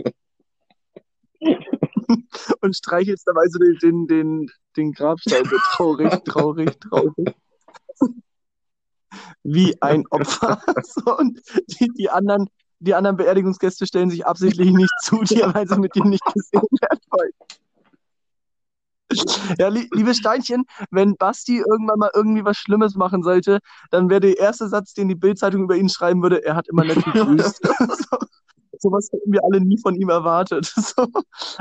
und 2.61 2.75
streichelst 2.75 3.27
dabei 3.27 3.47
so 3.47 3.59
den, 3.59 3.77
den, 3.81 4.07
den, 4.07 4.49
den 4.77 4.91
Grabstein 4.91 5.45
so 5.45 5.57
traurig, 5.75 6.09
traurig, 6.25 6.79
traurig. 6.79 7.35
Wie 9.43 9.81
ein 9.81 10.05
Opfer. 10.09 10.61
So, 10.83 11.17
und 11.17 11.39
die, 11.79 11.89
die 11.97 12.09
anderen, 12.09 12.49
die 12.79 12.93
anderen 12.93 13.17
Beerdigungsgäste 13.17 13.85
stellen 13.85 14.09
sich 14.09 14.25
absichtlich 14.25 14.71
nicht 14.71 14.93
zu 15.01 15.23
dir, 15.23 15.53
weil 15.53 15.67
sie 15.67 15.79
mit 15.79 15.95
dir 15.95 16.05
nicht 16.05 16.23
gesehen 16.33 16.67
werden 16.81 17.01
wollen. 17.11 17.31
Ja, 19.59 19.67
li 19.67 19.87
liebe 19.93 20.13
Steinchen, 20.13 20.65
wenn 20.91 21.15
Basti 21.17 21.57
irgendwann 21.57 21.99
mal 21.99 22.11
irgendwie 22.13 22.43
was 22.45 22.57
Schlimmes 22.57 22.95
machen 22.95 23.23
sollte, 23.23 23.59
dann 23.91 24.09
wäre 24.09 24.21
der 24.21 24.37
erste 24.39 24.67
Satz, 24.67 24.93
den 24.93 25.07
die 25.07 25.15
Bild-Zeitung 25.15 25.63
über 25.63 25.75
ihn 25.75 25.89
schreiben 25.89 26.21
würde, 26.21 26.43
er 26.43 26.55
hat 26.55 26.67
immer 26.69 26.83
nett 26.83 27.03
gegrüßt. 27.03 27.59
So, 27.63 27.73
sowas 28.79 29.09
hätten 29.11 29.31
wir 29.31 29.41
alle 29.45 29.61
nie 29.61 29.79
von 29.81 29.95
ihm 29.95 30.09
erwartet. 30.09 30.65
So. 30.65 31.03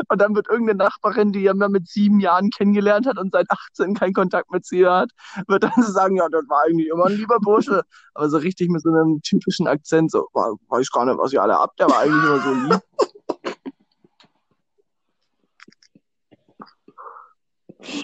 Und 0.08 0.20
dann 0.20 0.34
wird 0.34 0.48
irgendeine 0.48 0.78
Nachbarin, 0.78 1.32
die 1.32 1.44
er 1.46 1.54
mal 1.54 1.68
mit 1.68 1.88
sieben 1.88 2.20
Jahren 2.20 2.50
kennengelernt 2.50 3.06
hat 3.06 3.18
und 3.18 3.32
seit 3.32 3.46
18 3.50 3.94
keinen 3.94 4.12
Kontakt 4.12 4.50
mit 4.50 4.66
sie 4.66 4.86
hat, 4.86 5.10
wird 5.46 5.62
dann 5.64 5.82
sagen, 5.82 6.16
ja, 6.16 6.26
das 6.30 6.42
war 6.48 6.62
eigentlich 6.66 6.88
immer 6.88 7.06
ein 7.06 7.16
lieber 7.16 7.38
Bursche. 7.40 7.82
Aber 8.14 8.28
so 8.28 8.38
richtig 8.38 8.70
mit 8.70 8.82
so 8.82 8.90
einem 8.90 9.20
typischen 9.22 9.66
Akzent, 9.66 10.10
so, 10.10 10.26
"Wa- 10.32 10.54
weiß 10.68 10.90
gar 10.90 11.04
nicht, 11.04 11.18
was 11.18 11.32
ihr 11.32 11.42
alle 11.42 11.54
habt, 11.54 11.78
der 11.80 11.88
war 11.88 11.98
eigentlich 12.00 12.24
immer 12.24 12.40
so 12.40 12.52
lieb. 12.54 12.80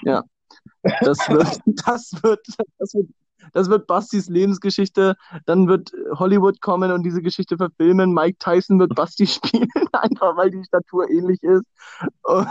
Ja. 0.03 0.23
Das 1.01 1.19
wird, 1.29 1.59
das 1.85 2.11
wird, 2.23 2.45
das 2.77 2.93
wird, 2.93 3.09
das 3.53 3.69
wird 3.69 3.87
Bastis 3.87 4.29
Lebensgeschichte. 4.29 5.15
Dann 5.45 5.67
wird 5.67 5.91
Hollywood 6.13 6.61
kommen 6.61 6.91
und 6.91 7.03
diese 7.03 7.21
Geschichte 7.21 7.57
verfilmen. 7.57 8.13
Mike 8.13 8.37
Tyson 8.39 8.79
wird 8.79 8.95
Basti 8.95 9.27
spielen, 9.27 9.69
einfach 9.91 10.35
weil 10.37 10.51
die 10.51 10.63
Statur 10.63 11.09
ähnlich 11.09 11.41
ist. 11.43 11.65
Und, 12.23 12.47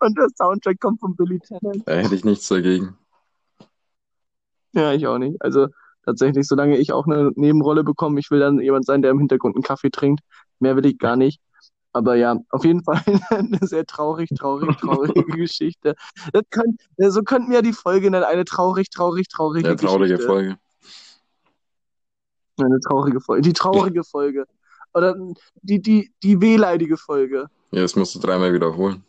und 0.00 0.18
der 0.18 0.28
Soundtrack 0.36 0.80
kommt 0.80 1.00
von 1.00 1.16
Billy 1.16 1.40
Talent. 1.40 1.82
Da 1.86 1.94
hätte 1.94 2.14
ich 2.14 2.24
nichts 2.24 2.48
dagegen. 2.48 2.96
Ja, 4.72 4.92
ich 4.92 5.06
auch 5.06 5.18
nicht. 5.18 5.40
Also 5.40 5.68
tatsächlich, 6.04 6.46
solange 6.46 6.76
ich 6.76 6.92
auch 6.92 7.06
eine 7.06 7.32
Nebenrolle 7.34 7.84
bekomme, 7.84 8.20
ich 8.20 8.30
will 8.30 8.40
dann 8.40 8.60
jemand 8.60 8.86
sein, 8.86 9.02
der 9.02 9.10
im 9.10 9.18
Hintergrund 9.18 9.56
einen 9.56 9.62
Kaffee 9.62 9.90
trinkt. 9.90 10.20
Mehr 10.60 10.76
will 10.76 10.86
ich 10.86 10.98
gar 10.98 11.16
nicht. 11.16 11.40
Aber 11.92 12.16
ja, 12.16 12.38
auf 12.50 12.64
jeden 12.64 12.82
Fall 12.84 13.02
eine 13.30 13.58
sehr 13.62 13.86
traurig, 13.86 14.30
traurig, 14.36 14.76
traurige 14.80 15.24
Geschichte. 15.24 15.94
Das 16.32 16.42
könnt, 16.50 16.80
so 16.98 17.22
könnten 17.22 17.50
wir 17.50 17.62
die 17.62 17.72
Folge 17.72 18.10
nennen, 18.10 18.24
eine 18.24 18.44
traurig, 18.44 18.90
traurig, 18.90 19.28
traurige 19.28 19.68
Ja, 19.68 19.74
traurige 19.74 20.14
Geschichte. 20.14 20.26
Folge. 20.26 20.56
Eine 22.60 22.80
traurige 22.80 23.20
Folge. 23.20 23.42
Die 23.42 23.52
traurige 23.52 24.04
Folge. 24.04 24.44
Oder 24.94 25.14
die, 25.62 25.80
die, 25.80 26.12
die 26.22 26.40
wehleidige 26.40 26.96
Folge. 26.96 27.46
Ja, 27.70 27.82
das 27.82 27.94
musst 27.94 28.14
du 28.14 28.18
dreimal 28.18 28.52
wiederholen. 28.52 29.04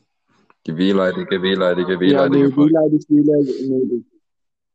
Die 0.67 0.75
wehleidige, 0.75 1.41
wehleidige, 1.41 1.93
Ja, 1.93 1.99
wehleidige 1.99 2.47
nee, 2.47 2.53
Folge. 2.53 2.73
wehleidig, 2.73 3.05
wehleidig, 3.09 3.55
nee, 3.69 4.03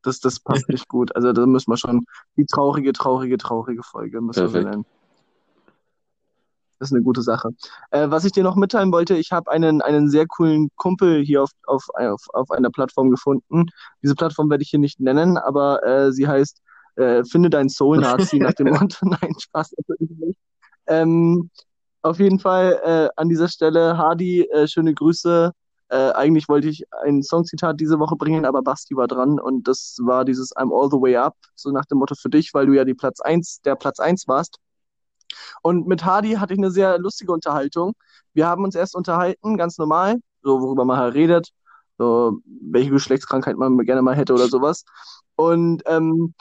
das, 0.02 0.20
das 0.20 0.40
passt 0.40 0.68
nicht 0.68 0.88
gut. 0.88 1.14
Also 1.14 1.32
da 1.32 1.46
müssen 1.46 1.70
wir 1.70 1.76
schon 1.76 2.04
die 2.36 2.46
traurige, 2.46 2.92
traurige, 2.92 3.36
traurige 3.36 3.82
Folge 3.82 4.20
müssen 4.20 4.40
wir 4.40 4.50
Perfekt. 4.50 4.70
nennen. 4.70 4.86
Das 6.84 6.90
ist 6.90 6.96
eine 6.96 7.02
gute 7.02 7.22
Sache. 7.22 7.48
Äh, 7.92 8.10
was 8.10 8.26
ich 8.26 8.32
dir 8.32 8.42
noch 8.42 8.56
mitteilen 8.56 8.92
wollte, 8.92 9.16
ich 9.16 9.32
habe 9.32 9.50
einen, 9.50 9.80
einen 9.80 10.10
sehr 10.10 10.26
coolen 10.26 10.68
Kumpel 10.76 11.24
hier 11.24 11.42
auf, 11.42 11.50
auf, 11.66 11.86
auf, 11.94 12.20
auf 12.34 12.50
einer 12.50 12.68
Plattform 12.68 13.10
gefunden. 13.10 13.64
Diese 14.02 14.14
Plattform 14.14 14.50
werde 14.50 14.62
ich 14.62 14.68
hier 14.68 14.78
nicht 14.78 15.00
nennen, 15.00 15.38
aber 15.38 15.82
äh, 15.82 16.12
sie 16.12 16.28
heißt 16.28 16.60
äh, 16.96 17.24
Finde 17.24 17.48
dein 17.48 17.70
Soul-Nazi 17.70 18.38
nach 18.38 18.52
dem 18.52 18.66
Motto. 18.74 18.98
Nein, 19.08 19.34
Spaß 19.38 19.72
natürlich 19.78 20.14
nicht. 20.18 20.38
Ähm, 20.86 21.48
auf 22.02 22.18
jeden 22.18 22.38
Fall 22.38 22.78
äh, 22.84 23.08
an 23.16 23.30
dieser 23.30 23.48
Stelle, 23.48 23.96
Hardy, 23.96 24.42
äh, 24.42 24.68
schöne 24.68 24.92
Grüße. 24.92 25.52
Äh, 25.88 26.10
eigentlich 26.10 26.50
wollte 26.50 26.68
ich 26.68 26.84
ein 27.02 27.22
Songzitat 27.22 27.80
diese 27.80 27.98
Woche 27.98 28.16
bringen, 28.16 28.44
aber 28.44 28.60
Basti 28.60 28.94
war 28.94 29.08
dran 29.08 29.40
und 29.40 29.66
das 29.68 29.96
war 30.02 30.26
dieses 30.26 30.54
I'm 30.54 30.70
all 30.70 30.90
the 30.90 31.00
way 31.00 31.16
up, 31.16 31.36
so 31.54 31.70
nach 31.70 31.86
dem 31.86 31.96
Motto 31.96 32.14
für 32.14 32.28
dich, 32.28 32.52
weil 32.52 32.66
du 32.66 32.74
ja 32.74 32.84
die 32.84 32.92
Platz 32.92 33.22
eins, 33.22 33.62
der 33.62 33.74
Platz 33.74 34.00
eins 34.00 34.28
warst. 34.28 34.58
Und 35.62 35.86
mit 35.86 36.04
Hardy 36.04 36.34
hatte 36.34 36.54
ich 36.54 36.58
eine 36.58 36.70
sehr 36.70 36.98
lustige 36.98 37.32
Unterhaltung. 37.32 37.94
Wir 38.32 38.46
haben 38.46 38.64
uns 38.64 38.74
erst 38.74 38.94
unterhalten, 38.96 39.56
ganz 39.56 39.78
normal, 39.78 40.16
so 40.42 40.60
worüber 40.60 40.84
man 40.84 40.98
halt 40.98 41.14
redet, 41.14 41.50
so 41.98 42.38
welche 42.44 42.90
Geschlechtskrankheit 42.90 43.56
man 43.56 43.78
gerne 43.78 44.02
mal 44.02 44.16
hätte 44.16 44.34
oder 44.34 44.48
sowas. 44.48 44.84
Und 45.36 45.82
ähm, 45.86 46.34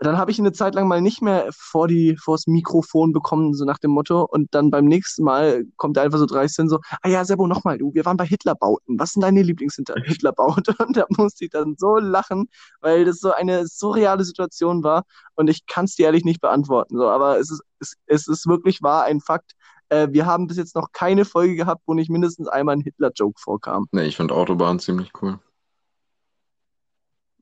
dann 0.00 0.16
habe 0.16 0.30
ich 0.30 0.38
ihn 0.38 0.44
eine 0.44 0.52
Zeit 0.52 0.74
lang 0.74 0.86
mal 0.86 1.00
nicht 1.00 1.22
mehr 1.22 1.48
vor 1.52 1.88
die, 1.88 2.16
vors 2.16 2.46
Mikrofon 2.46 3.12
bekommen, 3.12 3.54
so 3.54 3.64
nach 3.64 3.78
dem 3.78 3.90
Motto. 3.90 4.22
Und 4.22 4.54
dann 4.54 4.70
beim 4.70 4.84
nächsten 4.84 5.24
Mal 5.24 5.64
kommt 5.76 5.96
er 5.96 6.04
einfach 6.04 6.18
so 6.18 6.26
dreist 6.26 6.56
hin, 6.56 6.68
so, 6.68 6.78
ah 7.02 7.08
ja, 7.08 7.24
Sebo, 7.24 7.46
nochmal, 7.46 7.78
du, 7.78 7.92
wir 7.94 8.04
waren 8.04 8.16
bei 8.16 8.26
Hitlerbauten. 8.26 8.98
Was 8.98 9.12
sind 9.12 9.22
deine 9.22 9.42
Lieblings-Hitlerbauten? 9.42 10.74
Und 10.78 10.96
da 10.96 11.04
musste 11.16 11.44
ich 11.44 11.50
dann 11.50 11.74
so 11.76 11.96
lachen, 11.98 12.48
weil 12.80 13.04
das 13.04 13.18
so 13.18 13.32
eine 13.32 13.66
surreale 13.66 14.24
Situation 14.24 14.82
war. 14.82 15.04
Und 15.34 15.48
ich 15.48 15.66
kann 15.66 15.86
es 15.86 15.96
dir 15.96 16.06
ehrlich 16.06 16.24
nicht 16.24 16.40
beantworten. 16.40 16.96
So, 16.96 17.08
aber 17.08 17.38
es 17.38 17.50
ist, 17.50 17.62
es, 17.80 17.94
es 18.06 18.28
ist 18.28 18.46
wirklich 18.46 18.82
wahr, 18.82 19.04
ein 19.04 19.20
Fakt. 19.20 19.52
Äh, 19.88 20.08
wir 20.10 20.26
haben 20.26 20.46
bis 20.46 20.58
jetzt 20.58 20.76
noch 20.76 20.92
keine 20.92 21.24
Folge 21.24 21.56
gehabt, 21.56 21.82
wo 21.86 21.94
nicht 21.94 22.10
mindestens 22.10 22.48
einmal 22.48 22.76
ein 22.76 22.82
Hitler-Joke 22.82 23.40
vorkam. 23.40 23.86
Nee, 23.92 24.04
ich 24.04 24.16
finde 24.16 24.34
Autobahn 24.34 24.78
ziemlich 24.78 25.12
cool. 25.22 25.40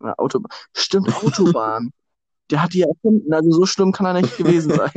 Ja, 0.02 0.14
Autobahn. 0.16 0.50
Stimmt, 0.74 1.14
Autobahn. 1.22 1.90
Der 2.50 2.62
hat 2.62 2.74
die 2.74 2.80
ja 2.80 2.88
erfunden, 2.88 3.32
also 3.32 3.50
so 3.50 3.66
schlimm 3.66 3.92
kann 3.92 4.06
er 4.06 4.20
nicht 4.20 4.37
gewesen 4.38 4.72
sein. 4.72 4.92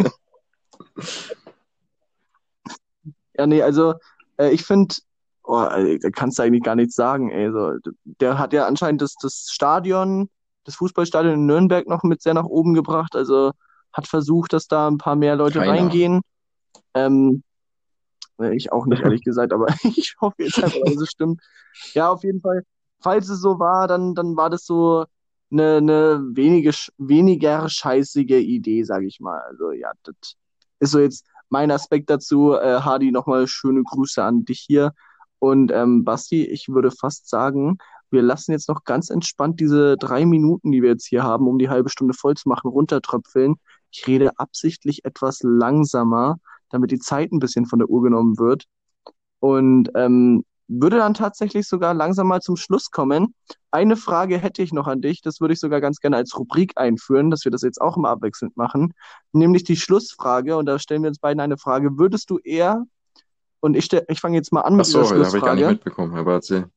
Ja, 3.38 3.48
nee, 3.48 3.62
also 3.62 3.96
äh, 4.38 4.52
ich 4.52 4.64
finde, 4.64 4.96
oh, 5.44 5.66
da 5.66 6.10
kannst 6.12 6.38
du 6.38 6.44
eigentlich 6.44 6.64
gar 6.64 6.76
nichts 6.76 6.96
sagen, 6.96 7.32
ey. 7.32 7.52
So, 7.52 7.74
der 8.04 8.38
hat 8.38 8.54
ja 8.54 8.68
anscheinend 8.68 9.02
das, 9.02 9.16
das 9.22 9.48
Stadion, 9.50 10.30
das 10.64 10.76
Fußballstadion 10.76 11.34
in 11.34 11.46
Nürnberg 11.46 11.88
noch 11.88 12.04
mit 12.04 12.22
sehr 12.22 12.34
nach 12.34 12.46
oben 12.46 12.74
gebracht, 12.74 13.16
also 13.16 13.52
hat 13.94 14.08
versucht, 14.08 14.54
dass 14.54 14.68
da 14.68 14.88
ein 14.88 14.98
paar 14.98 15.16
mehr 15.16 15.36
Leute 15.36 15.60
Keine 15.60 15.72
reingehen. 15.72 16.22
Ähm, 16.94 17.44
äh, 18.40 18.56
ich 18.56 18.72
auch 18.72 18.86
nicht, 18.86 19.02
ehrlich 19.02 19.24
gesagt, 19.24 19.54
aber 19.54 19.68
ich 19.84 20.16
hoffe 20.22 20.44
jetzt 20.44 20.64
einfach, 20.64 20.82
dass 20.86 21.02
es 21.02 21.10
stimmt. 21.10 21.42
Ja, 21.94 22.10
auf 22.10 22.24
jeden 22.24 22.42
Fall, 22.42 22.64
falls 23.00 23.30
es 23.30 23.42
so 23.42 23.60
war, 23.60 23.88
dann, 23.88 24.16
dann 24.16 24.36
war 24.36 24.50
das 24.50 24.66
so 24.66 25.06
eine, 25.52 25.78
eine 25.78 26.22
wenige, 26.34 26.72
weniger 26.98 27.70
scheißige 27.70 28.40
Idee, 28.42 28.84
sage 28.84 29.08
ich 29.08 29.20
mal. 29.20 29.40
Also 29.42 29.72
ja, 29.72 29.92
das 30.04 30.36
ist 30.80 30.92
so 30.92 31.00
jetzt 31.00 31.26
mein 31.50 31.72
Aspekt 31.72 32.10
dazu. 32.10 32.54
Äh, 32.54 32.82
Hardy, 32.82 33.12
nochmal 33.12 33.48
schöne 33.48 33.84
Grüße 33.84 34.24
an 34.24 34.46
dich 34.46 34.60
hier. 34.60 34.94
Und 35.40 35.72
ähm, 35.72 36.04
Basti, 36.04 36.46
ich 36.46 36.70
würde 36.70 36.92
fast 36.92 37.30
sagen, 37.30 37.78
wir 38.12 38.22
lassen 38.22 38.52
jetzt 38.52 38.70
noch 38.70 38.84
ganz 38.84 39.10
entspannt 39.10 39.60
diese 39.60 39.96
drei 39.98 40.26
Minuten, 40.26 40.72
die 40.72 40.82
wir 40.82 40.90
jetzt 40.90 41.08
hier 41.08 41.24
haben, 41.24 41.48
um 41.48 41.60
die 41.60 41.70
halbe 41.70 41.90
Stunde 41.90 42.14
voll 42.14 42.36
zu 42.36 42.50
machen, 42.50 42.70
runtertröpfeln. 42.70 43.56
Ich 43.92 44.08
rede 44.08 44.38
absichtlich 44.38 45.06
etwas 45.06 45.40
langsamer, 45.44 46.38
damit 46.70 46.92
die 46.92 47.00
Zeit 47.00 47.32
ein 47.32 47.40
bisschen 47.40 47.66
von 47.66 47.80
der 47.80 47.90
Uhr 47.90 48.02
genommen 48.04 48.38
wird. 48.38 48.66
Und 49.40 49.90
ähm, 49.96 50.44
würde 50.70 50.98
dann 50.98 51.16
tatsächlich 51.16 51.68
sogar 51.68 51.94
langsam 51.94 52.28
mal 52.28 52.42
zum 52.42 52.56
Schluss 52.56 52.92
kommen. 52.92 53.34
Eine 53.72 53.98
Frage 53.98 54.38
hätte 54.38 54.62
ich 54.62 54.72
noch 54.72 54.88
an 54.88 55.02
dich, 55.02 55.22
das 55.22 55.42
würde 55.42 55.54
ich 55.56 55.60
sogar 55.60 55.82
ganz 55.82 56.00
gerne 56.00 56.16
als 56.16 56.38
Rubrik 56.38 56.74
einführen, 56.76 57.32
dass 57.32 57.44
wir 57.44 57.52
das 57.52 57.64
jetzt 57.64 57.82
auch 57.82 57.98
immer 57.98 58.10
abwechselnd 58.10 58.56
machen, 58.56 58.94
nämlich 59.34 59.64
die 59.64 59.76
Schlussfrage. 59.76 60.56
Und 60.58 60.68
da 60.68 60.78
stellen 60.80 61.02
wir 61.02 61.10
uns 61.10 61.20
beiden 61.20 61.42
eine 61.42 61.58
Frage. 61.58 61.98
Würdest 61.98 62.30
du 62.30 62.38
eher, 62.38 62.86
und 63.60 63.76
ich, 63.76 63.86
stell, 63.86 64.06
ich 64.08 64.22
fange 64.22 64.38
jetzt 64.38 64.54
mal 64.54 64.62
an 64.62 64.74
Ach 64.74 64.78
mit 64.78 64.86
so, 64.86 65.00
dieser 65.02 65.06
habe 65.06 65.38
ich 65.38 65.44
gar 65.44 65.56
nicht 65.56 65.64
Schlussfrage. 65.64 65.70
mitbekommen, 65.74 66.16
aber 66.16 66.34
erzähl. 66.34 66.70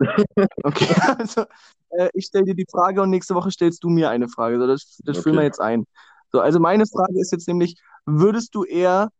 Okay, 0.64 0.94
also 1.18 1.42
äh, 1.90 2.08
ich 2.14 2.26
stelle 2.26 2.44
dir 2.46 2.54
die 2.54 2.66
Frage 2.70 3.00
und 3.02 3.10
nächste 3.10 3.34
Woche 3.34 3.50
stellst 3.52 3.84
du 3.84 3.88
mir 3.88 4.10
eine 4.10 4.28
Frage. 4.28 4.58
So, 4.58 4.66
das, 4.66 4.98
das 5.04 5.18
führen 5.18 5.36
wir 5.36 5.40
Okay. 5.40 5.46
jetzt 5.46 5.60
ein. 5.60 5.84
So, 6.32 6.40
also 6.40 6.58
meine 6.58 6.86
Frage 6.86 7.20
ist 7.20 7.30
jetzt 7.30 7.46
nämlich, 7.46 7.76
würdest 8.04 8.54
du 8.54 8.64
eher 8.64 9.10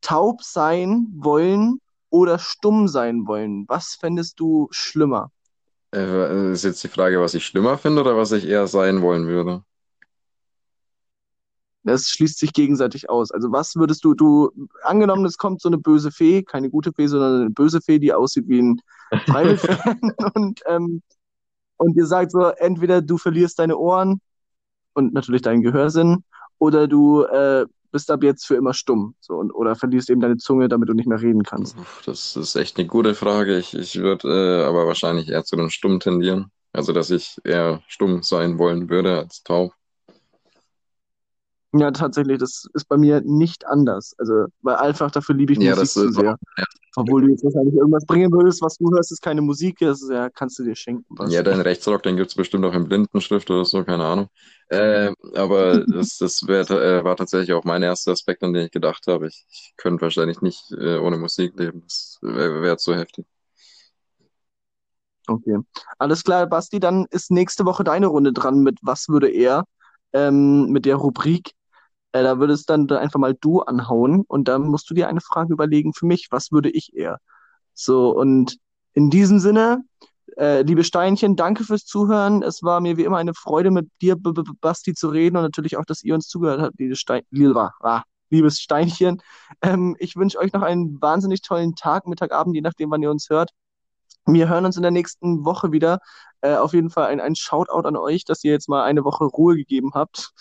taub 0.00 0.42
sein 0.42 1.06
wollen 1.16 1.78
oder 2.10 2.38
stumm 2.38 2.88
sein 2.88 3.26
wollen? 3.26 3.64
Was 3.68 3.94
fändest 3.94 4.40
du 4.40 4.68
schlimmer? 4.70 5.30
Äh, 5.94 6.52
ist 6.52 6.64
jetzt 6.64 6.82
die 6.84 6.88
Frage, 6.88 7.20
was 7.20 7.34
ich 7.34 7.46
schlimmer 7.46 7.78
finde 7.78 8.02
oder 8.02 8.16
was 8.16 8.32
ich 8.32 8.46
eher 8.46 8.66
sein 8.66 9.02
wollen 9.02 9.26
würde? 9.26 9.62
Das 11.84 12.08
schließt 12.08 12.38
sich 12.38 12.52
gegenseitig 12.52 13.08
aus. 13.08 13.30
Also 13.30 13.52
was 13.52 13.76
würdest 13.76 14.04
du, 14.04 14.14
du, 14.14 14.50
angenommen, 14.82 15.24
es 15.24 15.38
kommt 15.38 15.60
so 15.60 15.68
eine 15.68 15.78
böse 15.78 16.10
Fee, 16.10 16.42
keine 16.42 16.68
gute 16.68 16.92
Fee, 16.92 17.06
sondern 17.06 17.42
eine 17.42 17.50
böse 17.50 17.80
Fee, 17.80 18.00
die 18.00 18.12
aussieht 18.12 18.48
wie 18.48 18.60
ein 18.60 18.80
Freiwild-Fan 19.26 20.12
und, 20.34 20.60
ähm, 20.66 21.02
und 21.76 21.96
dir 21.96 22.06
sagt 22.06 22.32
so, 22.32 22.48
entweder 22.48 23.02
du 23.02 23.18
verlierst 23.18 23.60
deine 23.60 23.76
Ohren 23.76 24.20
und 24.94 25.14
natürlich 25.14 25.42
deinen 25.42 25.62
Gehörsinn 25.62 26.24
oder 26.58 26.88
du 26.88 27.22
äh, 27.22 27.66
bist 27.96 28.10
ab 28.10 28.22
jetzt 28.22 28.46
für 28.46 28.56
immer 28.56 28.74
stumm. 28.74 29.14
So, 29.20 29.36
und, 29.36 29.50
oder 29.52 29.74
verlierst 29.74 30.10
eben 30.10 30.20
deine 30.20 30.36
Zunge, 30.36 30.68
damit 30.68 30.90
du 30.90 30.92
nicht 30.92 31.08
mehr 31.08 31.18
reden 31.18 31.42
kannst. 31.42 31.74
Das 32.04 32.36
ist 32.36 32.54
echt 32.54 32.78
eine 32.78 32.86
gute 32.86 33.14
Frage. 33.14 33.56
Ich, 33.56 33.72
ich 33.72 33.96
würde 33.96 34.28
äh, 34.28 34.64
aber 34.66 34.86
wahrscheinlich 34.86 35.30
eher 35.30 35.44
zu 35.44 35.56
dem 35.56 35.70
Stumm 35.70 35.98
tendieren. 35.98 36.50
Also, 36.74 36.92
dass 36.92 37.08
ich 37.08 37.38
eher 37.42 37.80
stumm 37.88 38.22
sein 38.22 38.58
wollen 38.58 38.90
würde 38.90 39.16
als 39.20 39.42
taub. 39.42 39.72
Ja, 41.78 41.90
tatsächlich, 41.90 42.38
das 42.38 42.66
ist 42.74 42.88
bei 42.88 42.96
mir 42.96 43.20
nicht 43.22 43.66
anders. 43.66 44.14
Also, 44.18 44.46
weil 44.62 44.76
einfach 44.76 45.10
dafür 45.10 45.34
liebe 45.34 45.52
ich 45.52 45.58
Ja, 45.58 45.70
Musik 45.70 45.80
das 45.80 45.92
zu 45.94 46.08
ist 46.08 46.14
sehr. 46.16 46.36
Obwohl 46.98 47.22
du 47.22 47.28
jetzt 47.28 47.44
wahrscheinlich 47.44 47.74
irgendwas 47.74 48.06
bringen 48.06 48.32
würdest, 48.32 48.62
was 48.62 48.78
du 48.78 48.90
hörst, 48.90 49.12
ist 49.12 49.20
keine 49.20 49.42
Musik, 49.42 49.76
das 49.80 50.00
ist 50.00 50.10
ja, 50.10 50.30
kannst 50.30 50.58
du 50.58 50.64
dir 50.64 50.74
schenken. 50.74 51.04
Was. 51.10 51.30
Ja, 51.30 51.42
dein 51.42 51.60
Rechtsrock, 51.60 52.02
den 52.02 52.16
gibt's 52.16 52.34
bestimmt 52.34 52.64
auch 52.64 52.72
in 52.72 52.88
Blindenschrift 52.88 53.50
oder 53.50 53.66
so, 53.66 53.84
keine 53.84 54.04
Ahnung. 54.04 54.28
Äh, 54.68 55.12
aber 55.34 55.84
das, 55.86 56.16
das 56.16 56.46
wär, 56.46 56.68
äh, 56.70 57.04
war 57.04 57.16
tatsächlich 57.16 57.52
auch 57.52 57.64
mein 57.64 57.82
erster 57.82 58.12
Aspekt, 58.12 58.42
an 58.42 58.54
den 58.54 58.66
ich 58.66 58.70
gedacht 58.70 59.06
habe. 59.08 59.28
Ich, 59.28 59.44
ich 59.50 59.74
könnte 59.76 60.00
wahrscheinlich 60.00 60.40
nicht 60.40 60.72
äh, 60.72 60.96
ohne 60.96 61.18
Musik 61.18 61.52
leben. 61.58 61.82
Das 61.82 62.18
wäre 62.22 62.62
wär 62.62 62.78
zu 62.78 62.94
heftig. 62.94 63.26
Okay. 65.28 65.58
Alles 65.98 66.22
klar, 66.22 66.46
Basti, 66.46 66.80
dann 66.80 67.06
ist 67.10 67.30
nächste 67.30 67.64
Woche 67.64 67.84
deine 67.84 68.06
Runde 68.06 68.32
dran 68.32 68.60
mit 68.60 68.78
Was 68.82 69.08
würde 69.08 69.28
er? 69.28 69.64
Ähm, 70.12 70.70
mit 70.70 70.84
der 70.86 70.96
Rubrik. 70.96 71.50
Äh, 72.12 72.22
da 72.22 72.38
würdest 72.38 72.70
dann 72.70 72.86
da 72.86 72.98
einfach 72.98 73.18
mal 73.20 73.34
du 73.34 73.60
anhauen 73.60 74.24
und 74.26 74.48
dann 74.48 74.62
musst 74.68 74.88
du 74.90 74.94
dir 74.94 75.08
eine 75.08 75.20
Frage 75.20 75.52
überlegen 75.52 75.92
für 75.92 76.06
mich, 76.06 76.28
was 76.30 76.52
würde 76.52 76.70
ich 76.70 76.94
eher? 76.96 77.18
So, 77.74 78.10
und 78.10 78.56
in 78.94 79.10
diesem 79.10 79.38
Sinne, 79.38 79.84
äh, 80.36 80.62
liebe 80.62 80.84
Steinchen, 80.84 81.36
danke 81.36 81.64
fürs 81.64 81.84
Zuhören. 81.84 82.42
Es 82.42 82.62
war 82.62 82.80
mir 82.80 82.96
wie 82.96 83.04
immer 83.04 83.18
eine 83.18 83.34
Freude, 83.34 83.70
mit 83.70 83.88
dir, 84.00 84.16
B 84.16 84.30
-B 84.30 84.44
Basti, 84.60 84.94
zu 84.94 85.08
reden 85.08 85.36
und 85.36 85.42
natürlich 85.42 85.76
auch, 85.76 85.84
dass 85.84 86.02
ihr 86.02 86.14
uns 86.14 86.28
zugehört 86.28 86.60
habt, 86.60 86.78
liebe 86.78 86.96
Stein 86.96 87.22
liebes 88.30 88.60
Steinchen. 88.60 89.22
Ähm, 89.62 89.96
ich 89.98 90.16
wünsche 90.16 90.38
euch 90.38 90.52
noch 90.52 90.62
einen 90.62 91.00
wahnsinnig 91.00 91.42
tollen 91.42 91.74
Tag, 91.76 92.06
Mittag, 92.06 92.32
Abend, 92.32 92.54
je 92.54 92.60
nachdem, 92.60 92.90
wann 92.90 93.02
ihr 93.02 93.10
uns 93.10 93.30
hört. 93.30 93.50
Wir 94.26 94.48
hören 94.48 94.64
uns 94.64 94.76
in 94.76 94.82
der 94.82 94.90
nächsten 94.90 95.44
Woche 95.44 95.70
wieder. 95.72 96.00
Äh, 96.40 96.56
auf 96.56 96.72
jeden 96.74 96.90
Fall 96.90 97.06
ein, 97.06 97.20
ein 97.20 97.36
Shoutout 97.36 97.86
an 97.86 97.96
euch, 97.96 98.24
dass 98.24 98.42
ihr 98.42 98.52
jetzt 98.52 98.68
mal 98.68 98.82
eine 98.82 99.04
Woche 99.04 99.24
Ruhe 99.24 99.56
gegeben 99.56 99.92
habt 99.94 100.32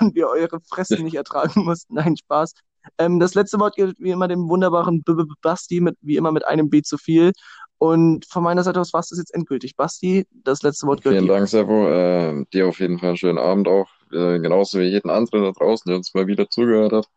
und 0.00 0.14
wir 0.14 0.28
eure 0.28 0.60
Fressen 0.60 1.04
nicht 1.04 1.16
ertragen 1.16 1.64
mussten. 1.64 1.94
Nein, 1.94 2.16
Spaß. 2.16 2.54
Ähm, 2.98 3.18
das 3.18 3.34
letzte 3.34 3.58
Wort 3.58 3.76
gilt 3.76 3.98
wie 3.98 4.10
immer 4.10 4.28
dem 4.28 4.48
wunderbaren 4.48 5.02
B 5.02 5.12
-B 5.12 5.26
Basti, 5.42 5.80
mit, 5.80 5.96
wie 6.02 6.16
immer 6.16 6.32
mit 6.32 6.46
einem 6.46 6.70
B 6.70 6.82
zu 6.82 6.98
viel. 6.98 7.32
Und 7.78 8.24
von 8.26 8.42
meiner 8.42 8.62
Seite 8.62 8.80
aus 8.80 8.92
war 8.92 9.00
es 9.00 9.08
das 9.08 9.18
jetzt 9.18 9.34
endgültig. 9.34 9.76
Basti, 9.76 10.26
das 10.30 10.62
letzte 10.62 10.86
Wort 10.86 11.02
gehört 11.02 11.20
Vielen. 11.20 11.28
Dank, 11.28 11.48
Servo. 11.48 11.88
Äh, 11.88 12.44
dir 12.52 12.68
auf 12.68 12.80
jeden 12.80 12.98
Fall 12.98 13.10
einen 13.10 13.16
schönen 13.18 13.38
Abend 13.38 13.68
auch. 13.68 13.88
Äh, 14.12 14.38
genauso 14.38 14.78
wie 14.78 14.84
jeden 14.84 15.10
anderen 15.10 15.42
da 15.42 15.52
draußen, 15.52 15.88
der 15.88 15.96
uns 15.96 16.14
mal 16.14 16.26
wieder 16.26 16.48
zugehört 16.48 16.92
hat. 16.92 17.08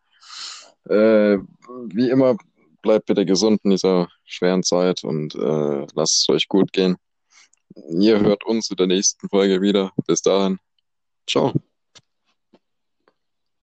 Äh, 0.89 1.37
wie 1.87 2.09
immer, 2.09 2.35
bleibt 2.81 3.05
bitte 3.05 3.25
gesund 3.25 3.61
in 3.63 3.71
dieser 3.71 4.09
schweren 4.25 4.63
Zeit 4.63 5.03
und 5.03 5.35
äh, 5.35 5.85
lasst 5.93 6.23
es 6.23 6.29
euch 6.29 6.47
gut 6.47 6.73
gehen. 6.73 6.97
Ihr 7.89 8.19
hört 8.19 8.45
uns 8.45 8.69
in 8.69 8.77
der 8.77 8.87
nächsten 8.87 9.29
Folge 9.29 9.61
wieder. 9.61 9.91
Bis 10.07 10.21
dahin. 10.21 10.59
Ciao. 11.27 11.53